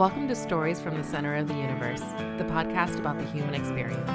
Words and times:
Welcome 0.00 0.28
to 0.28 0.34
Stories 0.34 0.80
from 0.80 0.96
the 0.96 1.04
Center 1.04 1.36
of 1.36 1.46
the 1.46 1.52
Universe, 1.52 2.00
the 2.00 2.46
podcast 2.48 2.98
about 2.98 3.18
the 3.18 3.24
human 3.26 3.52
experience. 3.52 4.08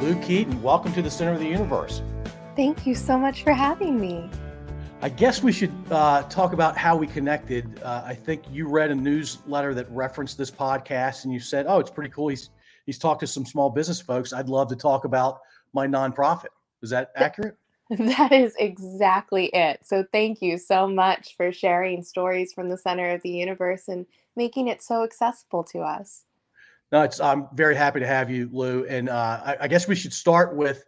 Lou 0.00 0.14
Keaton, 0.22 0.62
welcome 0.62 0.92
to 0.92 1.02
the 1.02 1.10
Center 1.10 1.32
of 1.32 1.40
the 1.40 1.48
Universe. 1.48 2.02
Thank 2.54 2.86
you 2.86 2.94
so 2.94 3.18
much 3.18 3.42
for 3.42 3.52
having 3.52 4.00
me. 4.00 4.30
I 5.02 5.08
guess 5.08 5.42
we 5.42 5.50
should 5.50 5.74
uh, 5.90 6.22
talk 6.28 6.52
about 6.52 6.76
how 6.76 6.96
we 6.96 7.08
connected. 7.08 7.82
Uh, 7.82 8.04
I 8.06 8.14
think 8.14 8.44
you 8.48 8.68
read 8.68 8.92
a 8.92 8.94
newsletter 8.94 9.74
that 9.74 9.90
referenced 9.90 10.38
this 10.38 10.52
podcast, 10.52 11.24
and 11.24 11.32
you 11.32 11.40
said, 11.40 11.66
"Oh, 11.68 11.80
it's 11.80 11.90
pretty 11.90 12.10
cool. 12.10 12.28
He's 12.28 12.50
he's 12.86 12.96
talked 12.96 13.18
to 13.22 13.26
some 13.26 13.44
small 13.44 13.70
business 13.70 14.00
folks. 14.00 14.32
I'd 14.32 14.48
love 14.48 14.68
to 14.68 14.76
talk 14.76 15.04
about 15.04 15.40
my 15.72 15.88
nonprofit." 15.88 16.50
Is 16.80 16.90
that 16.90 17.10
accurate? 17.16 17.56
That 17.90 18.30
is 18.30 18.54
exactly 18.56 19.46
it. 19.46 19.84
So, 19.84 20.04
thank 20.12 20.40
you 20.40 20.58
so 20.58 20.86
much 20.86 21.36
for 21.36 21.50
sharing 21.50 22.04
stories 22.04 22.52
from 22.52 22.68
the 22.68 22.78
center 22.78 23.10
of 23.10 23.22
the 23.22 23.30
universe 23.30 23.88
and 23.88 24.06
making 24.36 24.68
it 24.68 24.80
so 24.80 25.02
accessible 25.02 25.64
to 25.64 25.80
us. 25.80 26.22
No, 26.92 27.02
it's, 27.02 27.18
I'm 27.18 27.48
very 27.52 27.74
happy 27.74 27.98
to 27.98 28.06
have 28.06 28.30
you, 28.30 28.48
Lou. 28.52 28.84
And 28.86 29.08
uh, 29.08 29.40
I, 29.44 29.56
I, 29.62 29.68
guess 29.68 29.88
we 29.88 29.96
should 29.96 30.12
start 30.12 30.54
with 30.54 30.84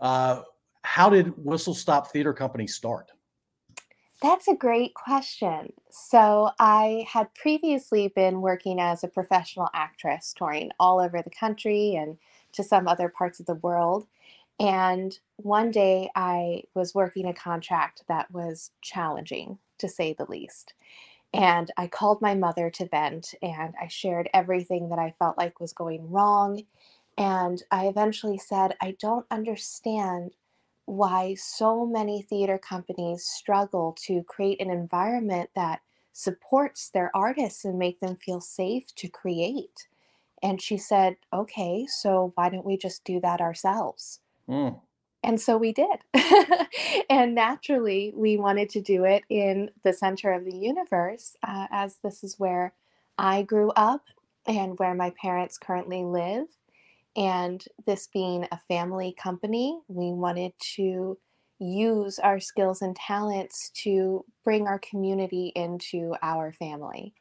uh, 0.00 0.42
how 0.82 1.08
did 1.08 1.32
Whistle 1.36 1.74
Stop 1.74 2.10
Theater 2.10 2.32
Company 2.32 2.66
start? 2.66 3.12
That's 4.20 4.48
a 4.48 4.54
great 4.54 4.94
question. 4.94 5.72
So, 5.90 6.50
I 6.58 7.06
had 7.08 7.32
previously 7.34 8.08
been 8.08 8.40
working 8.40 8.80
as 8.80 9.04
a 9.04 9.08
professional 9.08 9.68
actress, 9.72 10.34
touring 10.36 10.72
all 10.80 10.98
over 10.98 11.22
the 11.22 11.30
country 11.30 11.94
and 11.94 12.18
to 12.54 12.64
some 12.64 12.88
other 12.88 13.08
parts 13.08 13.38
of 13.38 13.46
the 13.46 13.54
world. 13.54 14.08
And 14.60 15.18
one 15.38 15.72
day 15.72 16.10
I 16.16 16.64
was 16.74 16.94
working 16.94 17.26
a 17.26 17.34
contract 17.34 18.04
that 18.08 18.32
was 18.32 18.72
challenging, 18.82 19.58
to 19.80 19.88
say 19.88 20.14
the 20.14 20.26
least. 20.30 20.74
And 21.32 21.70
I 21.76 21.86
called 21.88 22.22
my 22.22 22.34
mother 22.34 22.70
to 22.70 22.88
vent 22.88 23.34
and 23.42 23.74
I 23.80 23.88
shared 23.88 24.30
everything 24.34 24.88
that 24.90 24.98
I 24.98 25.14
felt 25.18 25.38
like 25.38 25.60
was 25.60 25.72
going 25.72 26.10
wrong. 26.10 26.62
And 27.18 27.62
I 27.70 27.86
eventually 27.88 28.38
said, 28.38 28.76
I 28.82 28.96
don't 29.00 29.26
understand 29.30 30.36
why 30.86 31.34
so 31.36 31.86
many 31.86 32.22
theater 32.22 32.58
companies 32.58 33.24
struggle 33.24 33.96
to 34.06 34.24
create 34.24 34.60
an 34.60 34.70
environment 34.70 35.50
that 35.56 35.82
supports 36.12 36.90
their 36.90 37.12
artists 37.14 37.64
and 37.64 37.78
make 37.78 38.00
them 38.00 38.16
feel 38.16 38.40
safe 38.40 38.94
to 38.96 39.08
create. 39.08 39.88
And 40.42 40.62
she 40.62 40.78
said, 40.78 41.16
Okay, 41.32 41.86
so 41.88 42.32
why 42.36 42.50
don't 42.50 42.66
we 42.66 42.76
just 42.78 43.04
do 43.04 43.20
that 43.20 43.40
ourselves? 43.40 44.20
Mm. 44.50 44.80
And 45.22 45.40
so 45.40 45.56
we 45.56 45.72
did. 45.72 45.98
and 47.10 47.34
naturally, 47.34 48.12
we 48.16 48.36
wanted 48.36 48.70
to 48.70 48.80
do 48.80 49.04
it 49.04 49.22
in 49.28 49.70
the 49.84 49.92
center 49.92 50.32
of 50.32 50.44
the 50.44 50.56
universe, 50.56 51.36
uh, 51.46 51.66
as 51.70 51.98
this 52.02 52.24
is 52.24 52.38
where 52.38 52.72
I 53.18 53.42
grew 53.42 53.70
up 53.70 54.02
and 54.46 54.78
where 54.78 54.94
my 54.94 55.12
parents 55.20 55.58
currently 55.58 56.04
live. 56.04 56.46
And 57.16 57.62
this 57.86 58.08
being 58.12 58.46
a 58.50 58.60
family 58.68 59.14
company, 59.20 59.78
we 59.88 60.12
wanted 60.12 60.52
to 60.76 61.18
use 61.58 62.18
our 62.18 62.40
skills 62.40 62.80
and 62.80 62.96
talents 62.96 63.70
to 63.82 64.24
bring 64.44 64.66
our 64.66 64.78
community 64.78 65.52
into 65.54 66.14
our 66.22 66.52
family. 66.52 67.12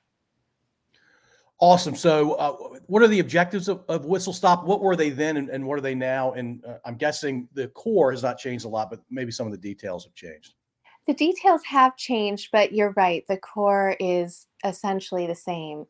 Awesome. 1.61 1.93
So, 1.93 2.33
uh, 2.33 2.53
what 2.87 3.03
are 3.03 3.07
the 3.07 3.19
objectives 3.19 3.67
of, 3.67 3.83
of, 3.89 4.05
Whistle 4.05 4.31
Stop? 4.31 4.63
What 4.63 4.79
were 4.79 4.95
they 4.95 5.09
then, 5.09 5.35
and, 5.35 5.49
and 5.49 5.65
what 5.65 5.77
are 5.77 5.81
they 5.81 5.95
now? 5.95 6.31
And 6.31 6.63
uh, 6.63 6.75
I'm 6.85 6.95
guessing 6.95 7.49
the 7.53 7.67
core 7.69 8.11
has 8.11 8.23
not 8.23 8.37
changed 8.37 8.63
a 8.63 8.69
lot, 8.69 8.89
but 8.89 9.01
maybe 9.09 9.31
some 9.31 9.45
of 9.45 9.51
the 9.51 9.57
details 9.57 10.05
have 10.05 10.13
changed. 10.13 10.53
The 11.05 11.13
details 11.13 11.61
have 11.65 11.97
changed, 11.97 12.49
but 12.53 12.71
you're 12.71 12.93
right. 12.95 13.25
The 13.27 13.37
core 13.37 13.97
is 13.99 14.47
essentially 14.63 15.27
the 15.27 15.35
same. 15.35 15.85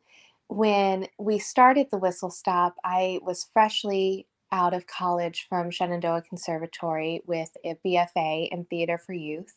When 0.48 1.06
we 1.18 1.38
started 1.38 1.86
the 1.90 1.98
Whistle 1.98 2.30
Stop, 2.30 2.74
I 2.84 3.20
was 3.22 3.46
freshly 3.52 4.26
out 4.50 4.74
of 4.74 4.88
college 4.88 5.46
from 5.48 5.70
Shenandoah 5.70 6.22
Conservatory 6.22 7.22
with 7.26 7.56
a 7.64 7.76
BFA 7.86 8.48
in 8.50 8.64
theater 8.64 8.98
for 8.98 9.12
youth. 9.12 9.54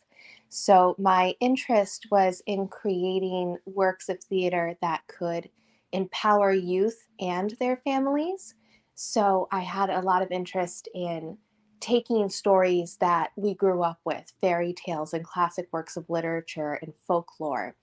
So, 0.49 0.95
my 0.99 1.33
interest 1.39 2.05
was 2.11 2.43
in 2.45 2.67
creating 2.67 3.57
works 3.65 4.09
of 4.09 4.23
theater 4.23 4.77
that 4.83 5.01
could 5.07 5.49
empower 5.93 6.51
youth 6.51 7.07
and 7.19 7.51
their 7.59 7.77
families. 7.77 8.55
So 8.95 9.47
I 9.51 9.61
had 9.61 9.89
a 9.89 10.01
lot 10.01 10.21
of 10.21 10.31
interest 10.31 10.89
in 10.93 11.37
taking 11.79 12.29
stories 12.29 12.97
that 12.99 13.31
we 13.35 13.53
grew 13.53 13.81
up 13.83 13.99
with, 14.05 14.33
fairy 14.41 14.73
tales 14.73 15.13
and 15.13 15.23
classic 15.23 15.67
works 15.71 15.97
of 15.97 16.09
literature 16.09 16.79
and 16.81 16.93
folklore, 17.07 17.75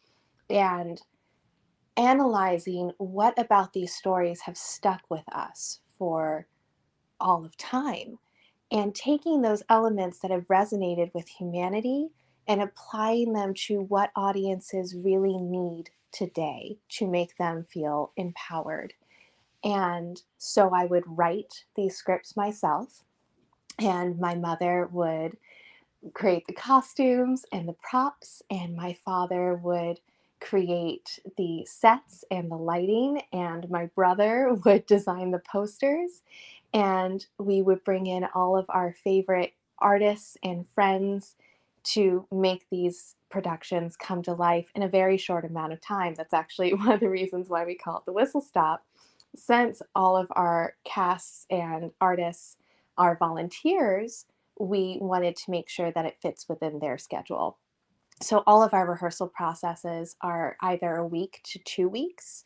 and 0.48 1.00
analyzing 1.96 2.92
what 2.98 3.38
about 3.38 3.72
these 3.72 3.94
stories 3.94 4.40
have 4.40 4.56
stuck 4.56 5.02
with 5.10 5.24
us 5.32 5.80
for 5.98 6.46
all 7.20 7.44
of 7.44 7.56
time, 7.58 8.18
and 8.72 8.94
taking 8.94 9.42
those 9.42 9.62
elements 9.68 10.20
that 10.20 10.30
have 10.30 10.46
resonated 10.46 11.12
with 11.12 11.28
humanity 11.28 12.08
and 12.48 12.62
applying 12.62 13.32
them 13.32 13.52
to 13.52 13.82
what 13.82 14.10
audiences 14.16 14.94
really 14.94 15.36
need 15.36 15.90
today 16.12 16.78
to 16.90 17.06
make 17.06 17.36
them 17.36 17.64
feel 17.64 18.12
empowered. 18.16 18.94
And 19.64 20.20
so 20.38 20.74
I 20.74 20.86
would 20.86 21.04
write 21.06 21.64
these 21.76 21.96
scripts 21.96 22.36
myself, 22.36 23.04
and 23.78 24.18
my 24.18 24.34
mother 24.34 24.88
would 24.92 25.36
create 26.14 26.46
the 26.46 26.54
costumes 26.54 27.44
and 27.52 27.68
the 27.68 27.74
props, 27.74 28.42
and 28.50 28.74
my 28.76 28.96
father 29.04 29.54
would 29.56 30.00
create 30.40 31.18
the 31.36 31.64
sets 31.66 32.24
and 32.30 32.50
the 32.50 32.56
lighting, 32.56 33.22
and 33.32 33.68
my 33.70 33.86
brother 33.94 34.54
would 34.64 34.86
design 34.86 35.30
the 35.30 35.40
posters. 35.40 36.22
And 36.72 37.26
we 37.38 37.62
would 37.62 37.84
bring 37.84 38.06
in 38.06 38.26
all 38.34 38.56
of 38.56 38.66
our 38.68 38.94
favorite 39.04 39.54
artists 39.78 40.36
and 40.42 40.68
friends 40.68 41.36
to 41.82 42.26
make 42.30 42.66
these 42.70 43.16
productions 43.30 43.96
come 43.96 44.22
to 44.22 44.34
life 44.34 44.70
in 44.74 44.82
a 44.82 44.88
very 44.88 45.16
short 45.16 45.44
amount 45.44 45.72
of 45.72 45.80
time. 45.80 46.14
That's 46.14 46.34
actually 46.34 46.74
one 46.74 46.92
of 46.92 47.00
the 47.00 47.08
reasons 47.08 47.48
why 47.48 47.64
we 47.64 47.74
call 47.74 47.98
it 47.98 48.04
the 48.06 48.12
Whistle 48.12 48.40
Stop. 48.40 48.84
Since 49.36 49.80
all 49.94 50.16
of 50.16 50.26
our 50.32 50.74
casts 50.84 51.46
and 51.50 51.92
artists 52.00 52.56
are 52.98 53.16
volunteers, 53.16 54.26
we 54.58 54.98
wanted 55.00 55.36
to 55.36 55.50
make 55.50 55.68
sure 55.68 55.92
that 55.92 56.04
it 56.04 56.18
fits 56.20 56.48
within 56.48 56.80
their 56.80 56.98
schedule. 56.98 57.58
So 58.22 58.42
all 58.46 58.62
of 58.62 58.74
our 58.74 58.86
rehearsal 58.86 59.28
processes 59.28 60.16
are 60.20 60.56
either 60.60 60.96
a 60.96 61.06
week 61.06 61.40
to 61.44 61.58
two 61.60 61.88
weeks, 61.88 62.44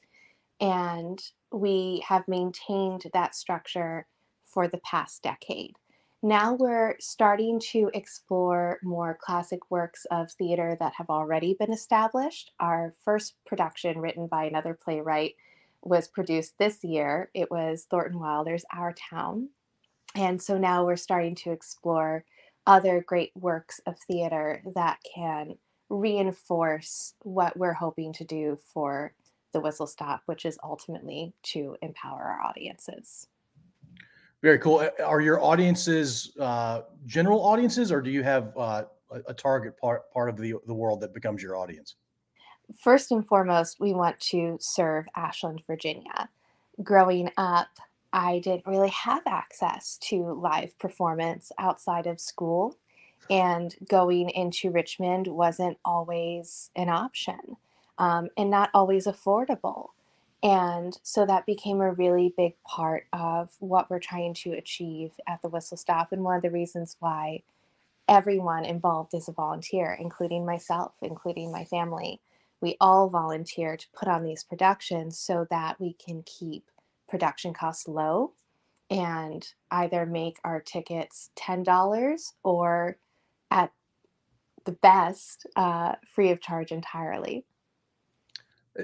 and 0.60 1.20
we 1.52 2.04
have 2.06 2.28
maintained 2.28 3.04
that 3.12 3.34
structure 3.34 4.06
for 4.44 4.68
the 4.68 4.78
past 4.78 5.22
decade. 5.22 5.74
Now 6.26 6.54
we're 6.54 6.96
starting 7.00 7.60
to 7.72 7.90
explore 7.92 8.78
more 8.82 9.18
classic 9.20 9.70
works 9.70 10.06
of 10.10 10.32
theater 10.32 10.74
that 10.80 10.94
have 10.96 11.10
already 11.10 11.52
been 11.52 11.70
established. 11.70 12.50
Our 12.58 12.94
first 13.04 13.34
production, 13.44 14.00
written 14.00 14.26
by 14.26 14.44
another 14.44 14.72
playwright, 14.72 15.34
was 15.82 16.08
produced 16.08 16.54
this 16.56 16.82
year. 16.82 17.28
It 17.34 17.50
was 17.50 17.86
Thornton 17.90 18.18
Wilder's 18.18 18.64
Our 18.74 18.94
Town. 18.94 19.50
And 20.14 20.40
so 20.40 20.56
now 20.56 20.86
we're 20.86 20.96
starting 20.96 21.34
to 21.34 21.52
explore 21.52 22.24
other 22.66 23.04
great 23.06 23.32
works 23.34 23.82
of 23.84 23.98
theater 23.98 24.62
that 24.74 25.00
can 25.14 25.58
reinforce 25.90 27.12
what 27.18 27.54
we're 27.54 27.74
hoping 27.74 28.14
to 28.14 28.24
do 28.24 28.58
for 28.72 29.12
the 29.52 29.60
Whistle 29.60 29.86
Stop, 29.86 30.22
which 30.24 30.46
is 30.46 30.58
ultimately 30.64 31.34
to 31.42 31.76
empower 31.82 32.22
our 32.22 32.40
audiences. 32.40 33.28
Very 34.44 34.58
cool. 34.58 34.86
Are 35.02 35.22
your 35.22 35.42
audiences 35.42 36.36
uh, 36.38 36.82
general 37.06 37.40
audiences, 37.40 37.90
or 37.90 38.02
do 38.02 38.10
you 38.10 38.22
have 38.22 38.54
uh, 38.58 38.84
a 39.26 39.32
target 39.32 39.74
part 39.80 40.12
part 40.12 40.28
of 40.28 40.36
the 40.36 40.56
the 40.66 40.74
world 40.74 41.00
that 41.00 41.14
becomes 41.14 41.42
your 41.42 41.56
audience? 41.56 41.94
First 42.78 43.10
and 43.10 43.26
foremost, 43.26 43.80
we 43.80 43.94
want 43.94 44.20
to 44.20 44.58
serve 44.60 45.06
Ashland, 45.16 45.62
Virginia. 45.66 46.28
Growing 46.82 47.30
up, 47.38 47.68
I 48.12 48.40
didn't 48.40 48.66
really 48.66 48.90
have 48.90 49.22
access 49.26 49.96
to 50.08 50.34
live 50.34 50.78
performance 50.78 51.50
outside 51.58 52.06
of 52.06 52.20
school, 52.20 52.76
and 53.30 53.74
going 53.88 54.28
into 54.28 54.70
Richmond 54.70 55.26
wasn't 55.26 55.78
always 55.86 56.70
an 56.76 56.90
option, 56.90 57.56
um, 57.96 58.28
and 58.36 58.50
not 58.50 58.68
always 58.74 59.06
affordable. 59.06 59.86
And 60.44 60.96
so 61.02 61.24
that 61.24 61.46
became 61.46 61.80
a 61.80 61.92
really 61.92 62.34
big 62.36 62.52
part 62.64 63.06
of 63.14 63.50
what 63.60 63.88
we're 63.88 63.98
trying 63.98 64.34
to 64.34 64.52
achieve 64.52 65.12
at 65.26 65.40
the 65.40 65.48
Whistle 65.48 65.78
Stop. 65.78 66.12
And 66.12 66.22
one 66.22 66.36
of 66.36 66.42
the 66.42 66.50
reasons 66.50 66.96
why 67.00 67.42
everyone 68.08 68.66
involved 68.66 69.14
is 69.14 69.26
a 69.26 69.32
volunteer, 69.32 69.96
including 69.98 70.44
myself, 70.44 70.92
including 71.00 71.50
my 71.50 71.64
family. 71.64 72.20
We 72.60 72.76
all 72.78 73.08
volunteer 73.08 73.78
to 73.78 73.86
put 73.94 74.06
on 74.06 74.22
these 74.22 74.44
productions 74.44 75.18
so 75.18 75.46
that 75.48 75.80
we 75.80 75.94
can 75.94 76.22
keep 76.26 76.70
production 77.08 77.54
costs 77.54 77.88
low 77.88 78.32
and 78.90 79.48
either 79.70 80.04
make 80.04 80.36
our 80.44 80.60
tickets 80.60 81.30
$10 81.36 82.32
or 82.42 82.98
at 83.50 83.72
the 84.66 84.72
best 84.72 85.46
uh, 85.56 85.94
free 86.06 86.30
of 86.30 86.42
charge 86.42 86.70
entirely. 86.70 87.46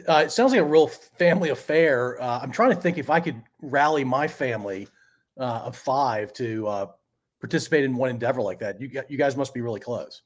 Uh, 0.08 0.24
it 0.26 0.30
sounds 0.30 0.52
like 0.52 0.60
a 0.60 0.64
real 0.64 0.86
family 0.86 1.48
affair. 1.48 2.20
Uh, 2.22 2.40
I'm 2.40 2.52
trying 2.52 2.70
to 2.70 2.76
think 2.76 2.96
if 2.96 3.10
I 3.10 3.20
could 3.20 3.42
rally 3.60 4.04
my 4.04 4.28
family 4.28 4.88
uh, 5.38 5.62
of 5.64 5.76
five 5.76 6.32
to 6.34 6.66
uh, 6.68 6.86
participate 7.40 7.84
in 7.84 7.96
one 7.96 8.10
endeavor 8.10 8.42
like 8.42 8.60
that. 8.60 8.80
You 8.80 9.02
you 9.08 9.18
guys 9.18 9.36
must 9.36 9.52
be 9.52 9.60
really 9.60 9.80
close. 9.80 10.22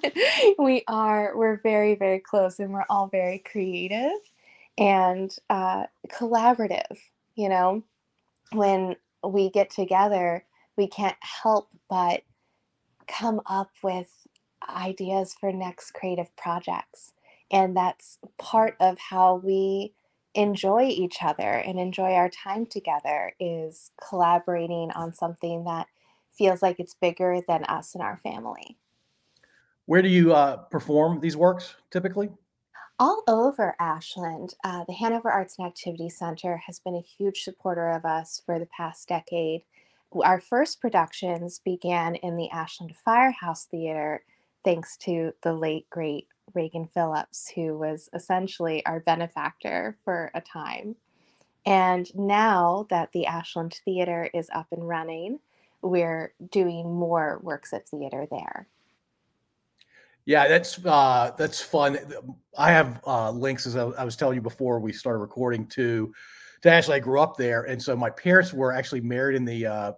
we 0.58 0.84
are. 0.86 1.36
We're 1.36 1.60
very 1.62 1.94
very 1.94 2.20
close, 2.20 2.60
and 2.60 2.72
we're 2.72 2.84
all 2.88 3.08
very 3.08 3.38
creative 3.38 4.20
and 4.76 5.34
uh, 5.50 5.84
collaborative. 6.08 6.98
You 7.34 7.48
know, 7.48 7.82
when 8.52 8.94
we 9.26 9.50
get 9.50 9.70
together, 9.70 10.44
we 10.76 10.86
can't 10.86 11.16
help 11.20 11.70
but 11.88 12.22
come 13.08 13.40
up 13.46 13.70
with 13.82 14.10
ideas 14.68 15.34
for 15.40 15.50
next 15.50 15.92
creative 15.92 16.34
projects 16.36 17.14
and 17.50 17.76
that's 17.76 18.18
part 18.38 18.76
of 18.80 18.98
how 18.98 19.36
we 19.36 19.94
enjoy 20.34 20.84
each 20.84 21.18
other 21.22 21.42
and 21.42 21.78
enjoy 21.78 22.12
our 22.12 22.28
time 22.28 22.66
together 22.66 23.32
is 23.40 23.90
collaborating 24.08 24.90
on 24.94 25.12
something 25.12 25.64
that 25.64 25.86
feels 26.30 26.62
like 26.62 26.78
it's 26.78 26.94
bigger 26.94 27.40
than 27.48 27.64
us 27.64 27.94
and 27.94 28.02
our 28.02 28.18
family. 28.18 28.76
Where 29.86 30.02
do 30.02 30.08
you 30.08 30.34
uh, 30.34 30.56
perform 30.56 31.20
these 31.20 31.36
works 31.36 31.76
typically? 31.90 32.30
All 33.00 33.22
over 33.26 33.74
ashland. 33.80 34.54
Uh, 34.62 34.84
the 34.84 34.92
hanover 34.92 35.30
arts 35.30 35.56
and 35.58 35.66
activity 35.66 36.10
center 36.10 36.58
has 36.66 36.78
been 36.78 36.94
a 36.94 37.00
huge 37.00 37.42
supporter 37.42 37.88
of 37.90 38.04
us 38.04 38.42
for 38.44 38.58
the 38.58 38.66
past 38.66 39.08
decade. 39.08 39.62
Our 40.12 40.40
first 40.40 40.80
productions 40.80 41.60
began 41.64 42.16
in 42.16 42.36
the 42.36 42.50
ashland 42.50 42.94
firehouse 42.96 43.64
theater 43.64 44.24
thanks 44.64 44.96
to 44.98 45.32
the 45.42 45.54
late 45.54 45.88
great 45.90 46.28
Reagan 46.54 46.86
Phillips, 46.86 47.50
who 47.54 47.76
was 47.78 48.08
essentially 48.14 48.84
our 48.86 49.00
benefactor 49.00 49.96
for 50.04 50.30
a 50.34 50.40
time. 50.40 50.96
And 51.66 52.14
now 52.14 52.86
that 52.90 53.12
the 53.12 53.26
Ashland 53.26 53.80
Theater 53.84 54.30
is 54.32 54.48
up 54.54 54.68
and 54.72 54.86
running, 54.88 55.40
we're 55.82 56.32
doing 56.50 56.92
more 56.92 57.40
works 57.42 57.72
of 57.72 57.84
theater 57.84 58.26
there. 58.30 58.68
Yeah, 60.24 60.46
that's 60.46 60.84
uh, 60.84 61.32
that's 61.38 61.60
fun. 61.60 61.98
I 62.56 62.70
have 62.70 63.00
uh, 63.06 63.30
links, 63.30 63.66
as 63.66 63.76
I, 63.76 64.04
was 64.04 64.14
telling 64.14 64.34
you 64.34 64.42
before 64.42 64.78
we 64.78 64.92
started 64.92 65.20
recording, 65.20 65.66
to 65.68 66.12
to 66.62 66.70
Ashland. 66.70 67.00
I 67.00 67.04
grew 67.04 67.20
up 67.20 67.38
there, 67.38 67.62
and 67.62 67.82
so 67.82 67.96
my 67.96 68.10
parents 68.10 68.52
were 68.52 68.72
actually 68.72 69.00
married 69.00 69.36
in 69.36 69.46
the 69.46 69.64
uh, 69.64 69.92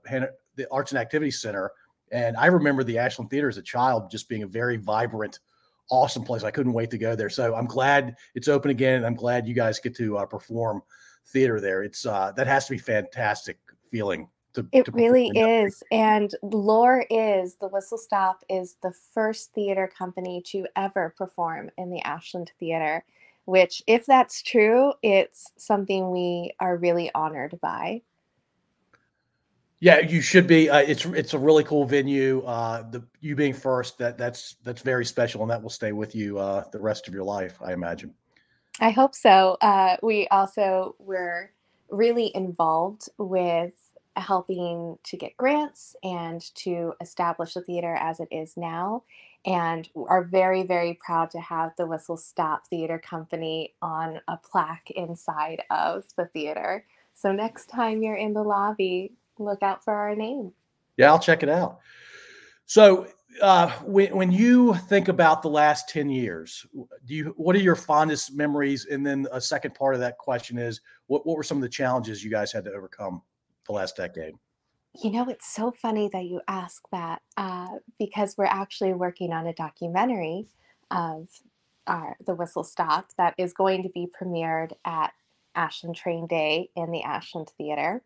the 0.54 0.68
Arts 0.70 0.92
and 0.92 1.00
Activity 1.00 1.32
Center, 1.32 1.72
and 2.12 2.36
I 2.36 2.46
remember 2.46 2.84
the 2.84 2.96
Ashland 2.98 3.28
Theater 3.28 3.48
as 3.48 3.58
a 3.58 3.62
child 3.62 4.08
just 4.08 4.28
being 4.28 4.44
a 4.44 4.46
very 4.46 4.76
vibrant 4.76 5.40
awesome 5.90 6.22
place. 6.22 6.44
I 6.44 6.50
couldn't 6.50 6.72
wait 6.72 6.90
to 6.90 6.98
go 6.98 7.14
there. 7.14 7.28
So 7.28 7.54
I'm 7.54 7.66
glad 7.66 8.16
it's 8.34 8.48
open 8.48 8.70
again, 8.70 8.96
and 8.96 9.06
I'm 9.06 9.14
glad 9.14 9.46
you 9.46 9.54
guys 9.54 9.78
get 9.78 9.94
to 9.96 10.18
uh, 10.18 10.26
perform 10.26 10.82
theater 11.26 11.60
there. 11.60 11.82
It's 11.82 12.06
uh, 12.06 12.32
that 12.36 12.46
has 12.46 12.66
to 12.66 12.72
be 12.72 12.78
fantastic 12.78 13.58
feeling. 13.90 14.28
To, 14.54 14.66
it 14.72 14.86
to 14.86 14.92
really 14.92 15.28
is, 15.28 15.82
and 15.92 16.34
lore 16.42 17.04
is 17.08 17.54
the 17.56 17.68
Whistle 17.68 17.98
Stop 17.98 18.42
is 18.48 18.76
the 18.82 18.92
first 19.14 19.52
theater 19.52 19.88
company 19.96 20.42
to 20.46 20.66
ever 20.74 21.14
perform 21.16 21.70
in 21.78 21.90
the 21.90 22.00
Ashland 22.00 22.50
Theater. 22.58 23.04
Which, 23.44 23.82
if 23.86 24.06
that's 24.06 24.42
true, 24.42 24.92
it's 25.02 25.50
something 25.56 26.10
we 26.10 26.52
are 26.60 26.76
really 26.76 27.10
honored 27.14 27.58
by. 27.60 28.02
Yeah, 29.82 30.00
you 30.00 30.20
should 30.20 30.46
be. 30.46 30.68
Uh, 30.68 30.80
it's 30.80 31.06
it's 31.06 31.32
a 31.32 31.38
really 31.38 31.64
cool 31.64 31.86
venue. 31.86 32.42
Uh, 32.42 32.82
the 32.90 33.02
you 33.20 33.34
being 33.34 33.54
first, 33.54 33.96
that 33.98 34.18
that's 34.18 34.56
that's 34.62 34.82
very 34.82 35.06
special, 35.06 35.40
and 35.40 35.50
that 35.50 35.62
will 35.62 35.70
stay 35.70 35.92
with 35.92 36.14
you 36.14 36.38
uh, 36.38 36.64
the 36.70 36.78
rest 36.78 37.08
of 37.08 37.14
your 37.14 37.24
life, 37.24 37.58
I 37.62 37.72
imagine. 37.72 38.12
I 38.78 38.90
hope 38.90 39.14
so. 39.14 39.56
Uh, 39.62 39.96
we 40.02 40.28
also 40.28 40.96
were 40.98 41.50
really 41.88 42.30
involved 42.34 43.08
with 43.16 43.72
helping 44.16 44.98
to 45.04 45.16
get 45.16 45.36
grants 45.38 45.96
and 46.02 46.42
to 46.56 46.92
establish 47.00 47.54
the 47.54 47.62
theater 47.62 47.96
as 47.98 48.20
it 48.20 48.28
is 48.30 48.58
now, 48.58 49.04
and 49.46 49.88
are 49.96 50.24
very 50.24 50.62
very 50.62 50.98
proud 51.02 51.30
to 51.30 51.40
have 51.40 51.72
the 51.78 51.86
Whistle 51.86 52.18
Stop 52.18 52.66
Theater 52.66 52.98
Company 52.98 53.72
on 53.80 54.20
a 54.28 54.36
plaque 54.36 54.90
inside 54.90 55.62
of 55.70 56.04
the 56.18 56.26
theater. 56.26 56.84
So 57.14 57.32
next 57.32 57.70
time 57.70 58.02
you're 58.02 58.16
in 58.16 58.34
the 58.34 58.42
lobby, 58.42 59.12
look 59.44 59.62
out 59.62 59.84
for 59.84 59.92
our 59.92 60.14
name. 60.14 60.52
Yeah, 60.96 61.10
I'll 61.10 61.18
check 61.18 61.42
it 61.42 61.48
out. 61.48 61.80
So, 62.66 63.06
uh, 63.42 63.70
when 63.84 64.14
when 64.16 64.32
you 64.32 64.74
think 64.88 65.08
about 65.08 65.42
the 65.42 65.48
last 65.48 65.88
ten 65.88 66.10
years, 66.10 66.66
do 67.06 67.14
you 67.14 67.34
what 67.36 67.56
are 67.56 67.60
your 67.60 67.76
fondest 67.76 68.34
memories? 68.34 68.86
And 68.86 69.04
then 69.06 69.26
a 69.32 69.40
second 69.40 69.74
part 69.74 69.94
of 69.94 70.00
that 70.00 70.18
question 70.18 70.58
is, 70.58 70.80
what 71.06 71.26
what 71.26 71.36
were 71.36 71.42
some 71.42 71.58
of 71.58 71.62
the 71.62 71.68
challenges 71.68 72.22
you 72.22 72.30
guys 72.30 72.52
had 72.52 72.64
to 72.64 72.72
overcome 72.72 73.22
the 73.66 73.72
last 73.72 73.96
decade? 73.96 74.34
You 75.02 75.10
know, 75.12 75.28
it's 75.28 75.52
so 75.52 75.70
funny 75.70 76.10
that 76.12 76.24
you 76.24 76.40
ask 76.48 76.82
that 76.90 77.22
uh, 77.36 77.68
because 77.98 78.34
we're 78.36 78.44
actually 78.46 78.92
working 78.92 79.32
on 79.32 79.46
a 79.46 79.54
documentary 79.54 80.46
of 80.90 81.28
our, 81.86 82.16
the 82.26 82.34
Whistle 82.34 82.64
Stop 82.64 83.10
that 83.16 83.34
is 83.38 83.52
going 83.52 83.84
to 83.84 83.88
be 83.90 84.08
premiered 84.20 84.72
at 84.84 85.12
Ashland 85.54 85.96
Train 85.96 86.26
Day 86.26 86.70
in 86.76 86.90
the 86.90 87.02
Ashland 87.02 87.50
Theater. 87.56 88.02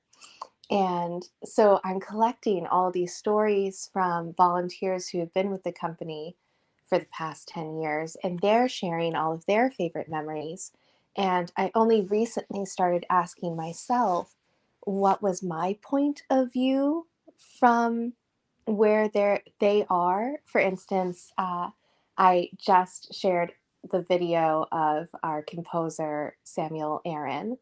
And 0.71 1.29
so 1.45 1.81
I'm 1.85 2.01
collecting 2.01 2.67
all 2.67 2.91
these 2.91 3.15
stories 3.15 3.91
from 3.93 4.33
volunteers 4.33 5.09
who 5.09 5.19
have 5.21 5.35
been 5.35 5.51
with 5.51 5.63
the 5.63 5.73
company 5.73 6.37
for 6.87 6.99
the 6.99 7.07
past 7.07 7.49
10 7.49 7.81
years, 7.81 8.17
and 8.23 8.41
they're 8.41 8.69
sharing 8.69 9.15
all 9.15 9.33
of 9.33 9.47
their 9.47 9.71
favorite 9.71 10.09
memories. 10.09 10.73
And 11.17 11.53
I 11.57 11.71
only 11.75 12.03
recently 12.03 12.65
started 12.67 13.07
asking 13.09 13.57
myself, 13.57 14.35
what 14.81 15.23
was 15.23 15.43
my 15.43 15.79
point 15.83 16.23
of 16.29 16.53
view 16.53 17.07
from 17.59 18.15
where 18.67 19.09
they 19.09 19.87
are? 19.89 20.37
For 20.45 20.61
instance, 20.61 21.33
uh, 21.39 21.71
I 22.19 22.51
just 22.59 23.15
shared 23.15 23.53
the 23.91 24.03
video 24.03 24.67
of 24.73 25.09
our 25.23 25.43
composer 25.43 26.37
Samuel 26.43 27.01
Aaron 27.05 27.59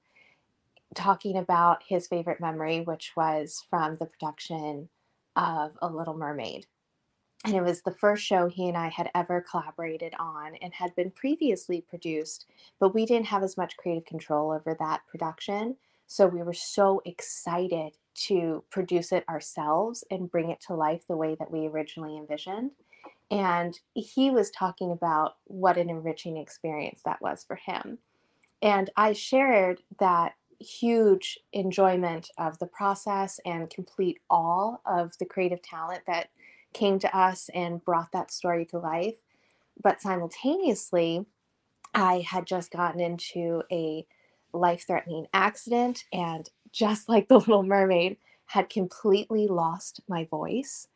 talking 0.95 1.37
about 1.37 1.83
his 1.87 2.07
favorite 2.07 2.41
memory, 2.41 2.81
which 2.81 3.13
was 3.17 3.65
from 3.71 3.97
the 3.97 4.07
production 4.07 4.89
of 5.37 5.73
A 5.81 5.89
Little 5.89 6.17
Mermaid. 6.17 6.67
And 7.45 7.55
it 7.55 7.63
was 7.63 7.83
the 7.83 7.95
first 7.95 8.23
show 8.25 8.49
he 8.49 8.69
and 8.69 8.77
I 8.77 8.89
had 8.89 9.11
ever 9.15 9.45
collaborated 9.49 10.15
on 10.19 10.55
and 10.63 10.73
had 10.73 10.95
been 10.95 11.11
previously 11.11 11.81
produced, 11.81 12.47
but 12.79 12.95
we 12.95 13.05
didn't 13.05 13.27
have 13.27 13.43
as 13.43 13.57
much 13.57 13.77
creative 13.77 14.05
control 14.05 14.53
over 14.53 14.77
that 14.79 15.01
production. 15.09 15.77
So 16.07 16.27
we 16.27 16.43
were 16.43 16.55
so 16.55 17.03
excited 17.05 17.97
to 18.27 18.63
produce 18.71 19.11
it 19.11 19.29
ourselves 19.29 20.05
and 20.11 20.31
bring 20.31 20.51
it 20.51 20.61
to 20.69 20.75
life 20.75 21.03
the 21.09 21.17
way 21.17 21.35
that 21.39 21.51
we 21.51 21.67
originally 21.67 22.17
envisioned. 22.17 22.73
And 23.31 23.79
he 23.95 24.31
was 24.31 24.51
talking 24.51 24.93
about 24.93 25.37
what 25.45 25.79
an 25.79 25.89
enriching 25.89 26.37
experience 26.37 27.01
that 27.05 27.23
was 27.23 27.43
for 27.43 27.57
him. 27.57 27.99
And 28.61 28.91
I 28.97 29.15
shared 29.15 29.81
that 29.99 30.35
huge 30.63 31.39
enjoyment 31.53 32.31
of 32.39 32.59
the 32.59 32.67
process 32.67 33.41
and 33.45 33.69
complete 33.69 34.19
awe 34.31 34.77
of 34.87 35.17
the 35.19 35.27
creative 35.27 35.63
talent 35.63 36.03
that 36.07 36.31
came 36.73 36.99
to 36.99 37.17
us 37.17 37.51
and 37.55 37.85
brought 37.85 38.13
that 38.13 38.31
story 38.31 38.65
to 38.67 38.79
life. 38.79 39.17
But 39.83 40.01
simultaneously, 40.01 41.27
I 41.95 42.25
had 42.27 42.47
just 42.47 42.71
gotten 42.71 43.01
into 43.01 43.63
a 43.71 44.07
life 44.53 44.87
threatening 44.87 45.27
accident 45.33 46.05
and 46.13 46.49
just 46.73 47.09
like 47.09 47.29
the 47.29 47.39
little 47.39 47.63
mermaid 47.63 48.17
had 48.47 48.69
completely 48.69 49.47
lost 49.47 50.01
my 50.09 50.25
voice 50.25 50.89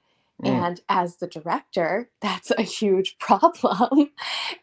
mm. 0.43 0.49
and 0.49 0.81
as 0.89 1.17
the 1.17 1.27
director 1.27 2.11
that's 2.21 2.51
a 2.51 2.63
huge 2.63 3.19
problem 3.19 4.11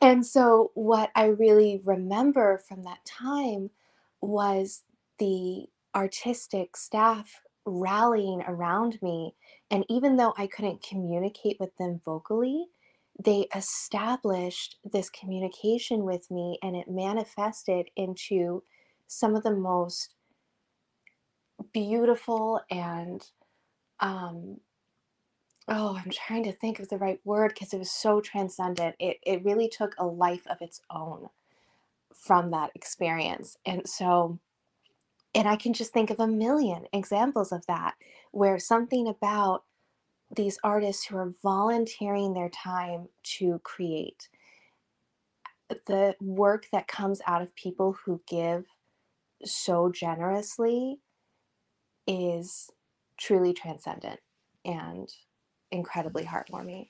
and 0.02 0.26
so 0.26 0.72
what 0.76 1.12
i 1.16 1.26
really 1.26 1.82
remember 1.84 2.60
from 2.68 2.84
that 2.84 3.04
time 3.06 3.70
was 4.22 4.84
the 5.20 5.66
artistic 5.96 6.76
staff 6.76 7.42
rallying 7.66 8.42
around 8.48 9.00
me. 9.02 9.36
And 9.72 9.86
even 9.90 10.18
though 10.18 10.34
I 10.38 10.48
couldn't 10.48 10.84
communicate 10.84 11.58
with 11.60 11.76
them 11.78 12.02
vocally, 12.04 12.68
they 13.24 13.48
established 13.56 14.78
this 14.84 15.10
communication 15.10 16.04
with 16.04 16.30
me 16.32 16.58
and 16.64 16.76
it 16.76 16.90
manifested 16.90 17.90
into 17.96 18.64
some 19.08 19.36
of 19.36 19.44
the 19.44 19.56
most 19.56 20.16
beautiful 21.74 22.60
and 22.72 23.24
um, 24.00 24.58
oh 25.68 25.98
i'm 26.04 26.12
trying 26.12 26.44
to 26.44 26.52
think 26.52 26.80
of 26.80 26.90
the 26.90 26.98
right 26.98 27.20
word 27.24 27.54
because 27.54 27.74
it 27.74 27.80
was 27.80 27.92
so 27.92 28.20
transcendent 28.20 28.96
it, 29.00 29.18
it 29.24 29.46
really 29.46 29.70
took 29.70 29.94
a 29.98 30.06
life 30.06 30.46
of 30.48 30.58
its 30.62 30.82
own 30.90 31.28
from 32.14 32.52
that 32.52 32.72
experience 32.76 33.58
and 33.66 33.88
so 33.88 34.40
and 35.36 35.48
I 35.48 35.56
can 35.56 35.74
just 35.74 35.94
think 35.94 36.10
of 36.10 36.20
a 36.20 36.28
million 36.28 36.86
examples 36.94 37.52
of 37.52 37.66
that 37.68 37.96
where 38.32 38.60
something 38.60 39.08
about 39.08 39.64
these 40.36 40.58
artists 40.64 41.06
who 41.06 41.18
are 41.18 41.34
volunteering 41.44 42.34
their 42.34 42.50
time 42.50 43.08
to 43.24 43.60
create 43.64 44.30
uh, 45.70 45.76
the 45.88 46.16
work 46.20 46.68
that 46.72 46.88
comes 46.88 47.22
out 47.28 47.42
of 47.42 47.56
people 47.56 47.98
who 48.06 48.22
give 48.28 48.66
so 49.46 49.92
generously 49.92 51.00
is 52.08 52.70
truly 53.18 53.54
transcendent 53.54 54.20
and 54.66 55.10
incredibly 55.72 56.26
heartwarming. 56.26 56.88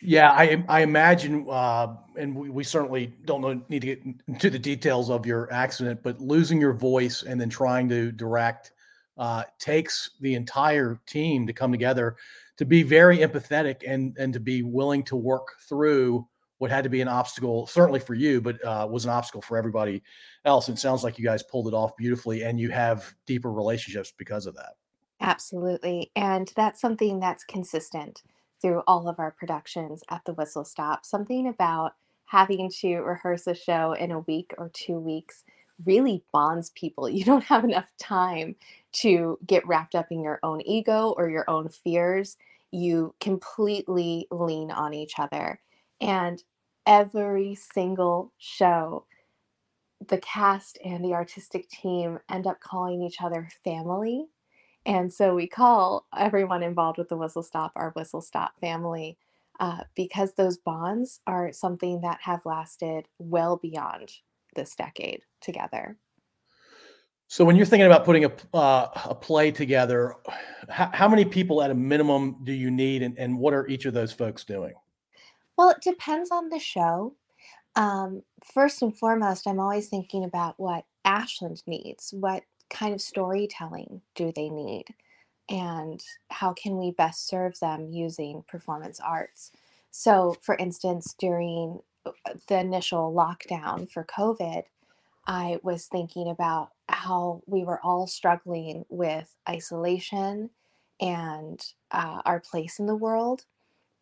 Yeah, 0.00 0.30
I 0.30 0.64
I 0.68 0.82
imagine, 0.82 1.46
uh, 1.48 1.96
and 2.16 2.34
we, 2.34 2.50
we 2.50 2.64
certainly 2.64 3.12
don't 3.24 3.40
know, 3.40 3.60
need 3.68 3.80
to 3.80 3.86
get 3.86 4.02
into 4.28 4.48
the 4.48 4.58
details 4.58 5.10
of 5.10 5.26
your 5.26 5.52
accident, 5.52 6.02
but 6.02 6.20
losing 6.20 6.60
your 6.60 6.72
voice 6.72 7.24
and 7.24 7.40
then 7.40 7.48
trying 7.48 7.88
to 7.88 8.12
direct 8.12 8.72
uh, 9.16 9.42
takes 9.58 10.10
the 10.20 10.34
entire 10.34 11.00
team 11.06 11.46
to 11.48 11.52
come 11.52 11.72
together 11.72 12.16
to 12.58 12.64
be 12.64 12.84
very 12.84 13.18
empathetic 13.18 13.82
and 13.86 14.16
and 14.18 14.32
to 14.32 14.40
be 14.40 14.62
willing 14.62 15.02
to 15.04 15.16
work 15.16 15.48
through 15.68 16.26
what 16.58 16.70
had 16.70 16.84
to 16.84 16.90
be 16.90 17.00
an 17.00 17.08
obstacle, 17.08 17.66
certainly 17.68 18.00
for 18.00 18.14
you, 18.14 18.40
but 18.40 18.64
uh, 18.64 18.86
was 18.88 19.04
an 19.04 19.10
obstacle 19.10 19.40
for 19.40 19.56
everybody 19.56 20.02
else. 20.44 20.68
It 20.68 20.78
sounds 20.78 21.04
like 21.04 21.18
you 21.18 21.24
guys 21.24 21.42
pulled 21.42 21.68
it 21.68 21.74
off 21.74 21.96
beautifully, 21.96 22.42
and 22.42 22.58
you 22.58 22.70
have 22.70 23.14
deeper 23.26 23.52
relationships 23.52 24.12
because 24.16 24.46
of 24.46 24.54
that. 24.54 24.74
Absolutely, 25.20 26.12
and 26.14 26.52
that's 26.54 26.80
something 26.80 27.18
that's 27.18 27.42
consistent 27.42 28.22
through 28.60 28.82
all 28.86 29.08
of 29.08 29.18
our 29.18 29.30
productions 29.30 30.02
at 30.10 30.24
the 30.24 30.34
Whistle 30.34 30.64
Stop. 30.64 31.04
Something 31.04 31.48
about 31.48 31.94
having 32.26 32.70
to 32.80 32.96
rehearse 32.98 33.46
a 33.46 33.54
show 33.54 33.92
in 33.92 34.10
a 34.10 34.20
week 34.20 34.52
or 34.58 34.70
two 34.72 34.98
weeks 34.98 35.44
really 35.84 36.22
bonds 36.32 36.70
people. 36.70 37.08
You 37.18 37.24
don't 37.24 37.44
have 37.44 37.64
enough 37.64 37.90
time 38.00 38.56
to 38.94 39.38
get 39.46 39.66
wrapped 39.66 39.94
up 39.94 40.06
in 40.10 40.22
your 40.22 40.38
own 40.42 40.60
ego 40.62 41.14
or 41.16 41.28
your 41.28 41.48
own 41.48 41.68
fears. 41.68 42.36
You 42.70 43.14
completely 43.20 44.26
lean 44.30 44.70
on 44.70 44.94
each 44.94 45.14
other. 45.18 45.60
And 46.00 46.42
every 46.86 47.54
single 47.54 48.32
show, 48.38 49.04
the 50.06 50.18
cast 50.18 50.78
and 50.84 51.04
the 51.04 51.14
artistic 51.14 51.68
team 51.68 52.18
end 52.30 52.46
up 52.46 52.60
calling 52.60 53.02
each 53.02 53.20
other 53.20 53.48
family. 53.64 54.26
And 54.88 55.12
so 55.12 55.34
we 55.34 55.46
call 55.46 56.06
everyone 56.16 56.62
involved 56.62 56.96
with 56.96 57.10
the 57.10 57.16
Whistle 57.16 57.42
Stop 57.42 57.72
our 57.76 57.90
Whistle 57.90 58.22
Stop 58.22 58.58
family 58.58 59.18
uh, 59.60 59.82
because 59.94 60.32
those 60.32 60.56
bonds 60.56 61.20
are 61.26 61.52
something 61.52 62.00
that 62.00 62.18
have 62.22 62.46
lasted 62.46 63.06
well 63.18 63.58
beyond 63.58 64.10
this 64.54 64.74
decade 64.74 65.20
together. 65.42 65.98
So 67.26 67.44
when 67.44 67.54
you're 67.54 67.66
thinking 67.66 67.84
about 67.84 68.06
putting 68.06 68.24
a 68.24 68.32
uh, 68.54 68.88
a 69.04 69.14
play 69.14 69.50
together, 69.50 70.14
how, 70.70 70.90
how, 70.94 71.06
many 71.06 71.26
people 71.26 71.60
at 71.62 71.70
a 71.70 71.74
minimum 71.74 72.38
do 72.44 72.54
you 72.54 72.70
need, 72.70 73.02
and, 73.02 73.18
and 73.18 73.38
what 73.38 73.52
are 73.52 73.66
each 73.66 73.84
of 73.84 73.92
those 73.92 74.12
folks 74.12 74.42
doing? 74.42 74.72
Well, 75.58 75.68
it 75.68 75.82
depends 75.82 76.30
on 76.30 76.48
the 76.48 76.58
show. 76.58 77.14
Um, 77.76 78.22
first 78.42 78.80
and 78.80 78.96
foremost, 78.96 79.46
I'm 79.46 79.60
always 79.60 79.88
thinking 79.88 80.24
about 80.24 80.54
what 80.56 80.86
Ashland 81.04 81.62
needs. 81.66 82.14
What 82.18 82.44
kind 82.70 82.94
of 82.94 83.00
storytelling 83.00 84.02
do 84.14 84.32
they 84.34 84.48
need? 84.48 84.86
And 85.48 86.02
how 86.30 86.52
can 86.52 86.76
we 86.76 86.90
best 86.90 87.26
serve 87.26 87.58
them 87.58 87.88
using 87.90 88.44
performance 88.46 89.00
arts? 89.00 89.50
So, 89.90 90.36
for 90.42 90.54
instance, 90.56 91.14
during 91.18 91.80
uh, 92.04 92.12
the 92.48 92.60
initial 92.60 93.12
lockdown 93.12 93.90
for 93.90 94.04
COVID, 94.04 94.64
I 95.26 95.58
was 95.62 95.86
thinking 95.86 96.28
about 96.28 96.70
how 96.88 97.42
we 97.46 97.64
were 97.64 97.80
all 97.84 98.06
struggling 98.06 98.84
with 98.88 99.34
isolation 99.48 100.50
and 101.00 101.64
uh, 101.90 102.22
our 102.24 102.40
place 102.40 102.78
in 102.78 102.86
the 102.86 102.96
world. 102.96 103.44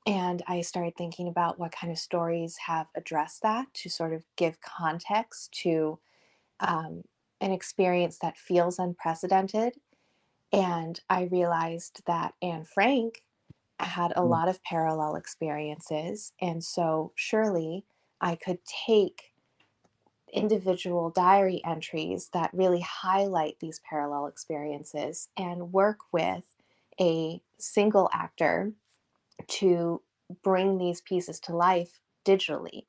And 0.07 0.43
I 0.47 0.61
started 0.61 0.95
thinking 0.97 1.27
about 1.27 1.59
what 1.59 1.73
kind 1.73 1.93
of 1.93 1.99
stories 1.99 2.57
have 2.59 2.87
addressed 2.97 3.43
that 3.43 3.67
to 3.75 3.91
sort 3.91 4.13
of 4.13 4.23
give 4.37 4.61
context 4.61 5.53
to 5.63 5.99
um, 6.61 7.03
an 7.41 7.53
experience 7.53 8.19
that 8.21 8.37
feels 8.37 8.79
unprecedented. 8.79 9.75
And 10.53 11.01
I 11.11 11.25
realized 11.25 12.03
that 12.07 12.35
Anne 12.41 12.65
Frank 12.65 13.23
had 13.79 14.13
a 14.13 14.21
mm. 14.21 14.29
lot 14.29 14.49
of 14.49 14.63
parallel 14.63 15.17
experiences. 15.17 16.33
And 16.41 16.63
so 16.65 17.13
surely 17.15 17.85
I 18.21 18.37
could 18.37 18.59
take 18.87 19.33
individual 20.33 21.11
diary 21.11 21.63
entries 21.65 22.31
that 22.33 22.51
really 22.53 22.81
highlight 22.81 23.59
these 23.61 23.81
parallel 23.89 24.27
experiences 24.27 25.29
and 25.37 25.73
work 25.73 25.99
with 26.13 26.45
a 27.01 27.41
single 27.59 28.09
actor 28.13 28.73
to 29.47 30.03
bring 30.43 30.79
these 30.79 31.01
pieces 31.01 31.39
to 31.41 31.57
life 31.57 32.01
digitally. 32.25 32.85